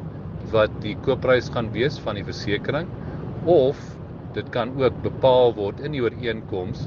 wat 0.51 0.73
die 0.83 0.95
koopprys 1.05 1.49
gaan 1.53 1.69
wees 1.75 1.99
van 2.05 2.17
die 2.19 2.25
versekering 2.27 2.87
of 3.45 3.79
dit 4.35 4.49
kan 4.55 4.73
ook 4.81 4.97
bepaal 5.03 5.53
word 5.55 5.79
in 5.85 5.95
die 5.95 6.01
ooreenkoms 6.03 6.83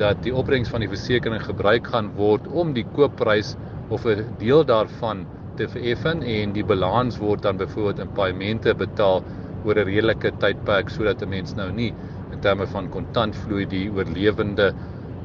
dat 0.00 0.22
die 0.24 0.32
opbrengs 0.34 0.70
van 0.72 0.84
die 0.84 0.90
versekering 0.90 1.42
gebruik 1.44 1.90
gaan 1.92 2.10
word 2.16 2.48
om 2.62 2.72
die 2.76 2.86
koopprys 2.96 3.54
of 3.90 4.06
'n 4.06 4.24
deel 4.40 4.64
daarvan 4.64 5.26
te 5.56 5.68
vereffen 5.68 6.22
en 6.22 6.52
die 6.52 6.64
balans 6.64 7.18
word 7.18 7.42
dan 7.42 7.56
byvoorbeeld 7.56 7.98
in 7.98 8.14
paemente 8.16 8.74
betaal 8.74 9.22
oor 9.64 9.76
'n 9.76 9.88
redelike 9.90 10.32
tydperk 10.44 10.88
sodat 10.90 11.22
'n 11.22 11.28
mens 11.28 11.54
nou 11.54 11.70
nie 11.70 11.92
in 12.32 12.40
terme 12.40 12.66
van 12.66 12.88
kontantvloei 12.88 13.66
die 13.66 13.88
oorlewende 13.90 14.72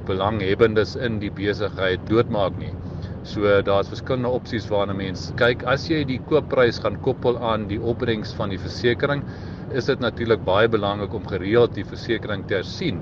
belanghebbendes 0.08 0.96
in 0.96 1.20
die 1.24 1.32
besigheid 1.32 2.04
doodmaak 2.10 2.58
nie. 2.62 2.74
So 3.28 3.44
daar's 3.62 3.92
verskillende 3.92 4.32
opsies 4.32 4.70
waarna 4.72 4.96
mense 4.96 5.34
kyk. 5.40 5.66
As 5.68 5.90
jy 5.92 6.04
die 6.08 6.20
koopprys 6.30 6.80
gaan 6.84 7.00
koppel 7.04 7.40
aan 7.44 7.68
die 7.72 7.80
opbrengs 7.80 8.32
van 8.38 8.54
die 8.54 8.62
versekering, 8.62 9.26
is 9.76 9.90
dit 9.92 10.00
natuurlik 10.00 10.46
baie 10.48 10.70
belangrik 10.72 11.14
om 11.14 11.28
gereeld 11.28 11.76
die 11.76 11.86
versekering 11.88 12.48
te 12.48 12.62
hersien 12.62 13.02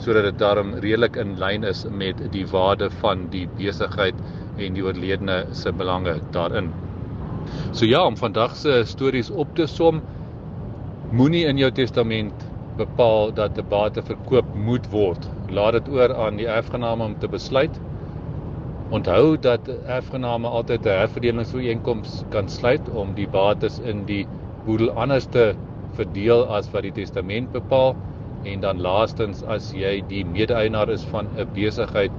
sodat 0.00 0.26
dit 0.28 0.38
daarom 0.40 0.74
redelik 0.84 1.16
in 1.20 1.36
lyn 1.40 1.64
is 1.64 1.84
met 1.88 2.18
die 2.32 2.44
waarde 2.50 2.90
van 3.00 3.26
die 3.32 3.46
besigheid 3.56 4.18
en 4.60 4.76
die 4.76 4.84
oorledene 4.84 5.38
se 5.56 5.72
belange 5.72 6.18
daarin. 6.36 6.68
So 7.72 7.86
ja, 7.88 8.02
om 8.04 8.16
vandag 8.16 8.56
se 8.56 8.82
stories 8.84 9.30
op 9.30 9.54
te 9.56 9.66
som, 9.70 10.02
moenie 11.12 11.46
in 11.48 11.60
jou 11.60 11.70
testament 11.72 12.45
bepaal 12.76 13.32
dat 13.34 13.58
'n 13.58 13.68
bate 13.68 14.02
verkoop 14.02 14.54
moet 14.54 14.90
word. 14.90 15.28
Laat 15.50 15.72
dit 15.72 15.88
oor 15.88 16.14
aan 16.14 16.36
die 16.36 16.48
erfgename 16.48 17.04
om 17.04 17.18
te 17.18 17.28
besluit 17.28 17.80
Onthou 18.94 19.36
dat 19.42 19.68
erfgename 19.90 20.48
altyd 20.48 20.84
'n 20.86 20.98
herverdelingsooreenkoms 20.98 22.10
kan 22.30 22.48
sluit 22.48 22.90
om 22.90 23.14
die 23.14 23.26
bates 23.28 23.78
in 23.92 24.04
die 24.06 24.26
boedel 24.66 24.90
anders 24.90 25.26
te 25.26 25.54
verdeel 25.98 26.44
as 26.58 26.70
wat 26.70 26.86
die 26.86 26.92
testament 26.92 27.50
bepaal 27.52 27.96
en 28.44 28.60
dan 28.60 28.80
laastens 28.80 29.42
as 29.42 29.72
jy 29.74 30.04
die 30.12 30.22
mede-eienaar 30.24 30.92
is 30.94 31.04
van 31.14 31.26
'n 31.34 31.48
besigheid, 31.54 32.12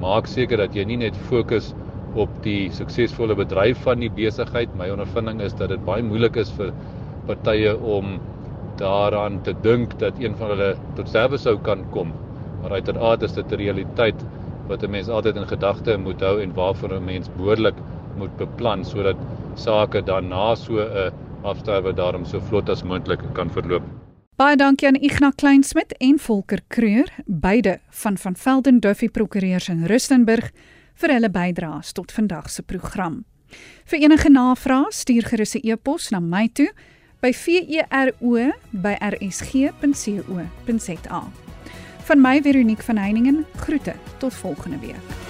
maak 0.00 0.26
seker 0.26 0.56
dat 0.56 0.74
jy 0.74 0.84
nie 0.84 0.96
net 0.96 1.16
fokus 1.28 1.74
op 2.14 2.30
die 2.42 2.70
suksesvolle 2.70 3.34
bedryf 3.34 3.78
van 3.82 4.00
die 4.00 4.10
besigheid. 4.10 4.74
My 4.76 4.88
ondervinding 4.90 5.40
is 5.40 5.52
dat 5.52 5.68
dit 5.68 5.84
baie 5.84 6.02
moeilik 6.02 6.36
is 6.36 6.50
vir 6.50 6.72
partye 7.26 7.76
om 7.76 8.20
daaraan 8.78 9.42
te 9.42 9.54
dink 9.62 9.98
dat 9.98 10.18
een 10.18 10.36
van 10.36 10.48
hulle 10.48 10.76
tot 10.94 11.08
sterwe 11.08 11.38
sou 11.38 11.58
kan 11.58 11.84
kom. 11.90 12.12
Maar 12.62 12.72
uiteraard 12.80 13.22
is 13.22 13.32
dit 13.32 13.52
'n 13.52 13.60
realiteit 13.60 14.24
wat 14.66 14.82
'n 14.82 14.90
mens 14.90 15.08
altyd 15.08 15.36
in 15.36 15.48
gedagte 15.48 15.96
moet 15.96 16.20
hou 16.20 16.40
en 16.42 16.54
waarvoor 16.54 16.94
'n 16.94 17.04
mens 17.04 17.28
behoorlik 17.36 17.74
moet 18.16 18.36
beplan 18.36 18.84
sodat 18.84 19.16
sake 19.54 20.02
dan 20.02 20.28
na 20.28 20.54
so 20.54 20.78
'n 20.78 21.12
afsterwe 21.42 21.94
daarom 21.94 22.24
so 22.24 22.40
vlot 22.40 22.68
as 22.68 22.82
moontlik 22.82 23.20
kan 23.32 23.50
verloop. 23.50 23.82
Baie 24.36 24.56
dankie 24.56 24.88
aan 24.88 24.94
Ignas 24.94 25.34
Kleinsmid 25.34 25.92
en 25.98 26.18
Volker 26.18 26.60
Kreur, 26.68 27.06
beide 27.26 27.80
van 27.90 28.18
van 28.18 28.36
Velden 28.36 28.80
Duffy 28.80 29.08
Prokureurs 29.08 29.68
in 29.68 29.84
Rustenburg 29.84 30.50
vir 30.94 31.12
hulle 31.12 31.30
bydraes 31.30 31.92
tot 31.92 32.12
vandag 32.12 32.50
se 32.50 32.62
program. 32.62 33.24
Vir 33.84 34.00
enige 34.00 34.30
navrae 34.30 34.90
stuur 34.90 35.22
gerus 35.30 35.54
'n 35.54 35.68
e-pos 35.70 36.10
na 36.10 36.20
my 36.20 36.48
toe 36.52 36.72
by 37.24 37.32
vero@rsg.co.za. 37.32 38.52
Van 42.04 42.20
my 42.20 42.42
Veronique 42.42 42.82
van 42.82 42.96
Heiningen 42.96 43.46
groete 43.56 43.94
tot 44.18 44.34
volgende 44.34 44.78
week. 44.78 45.23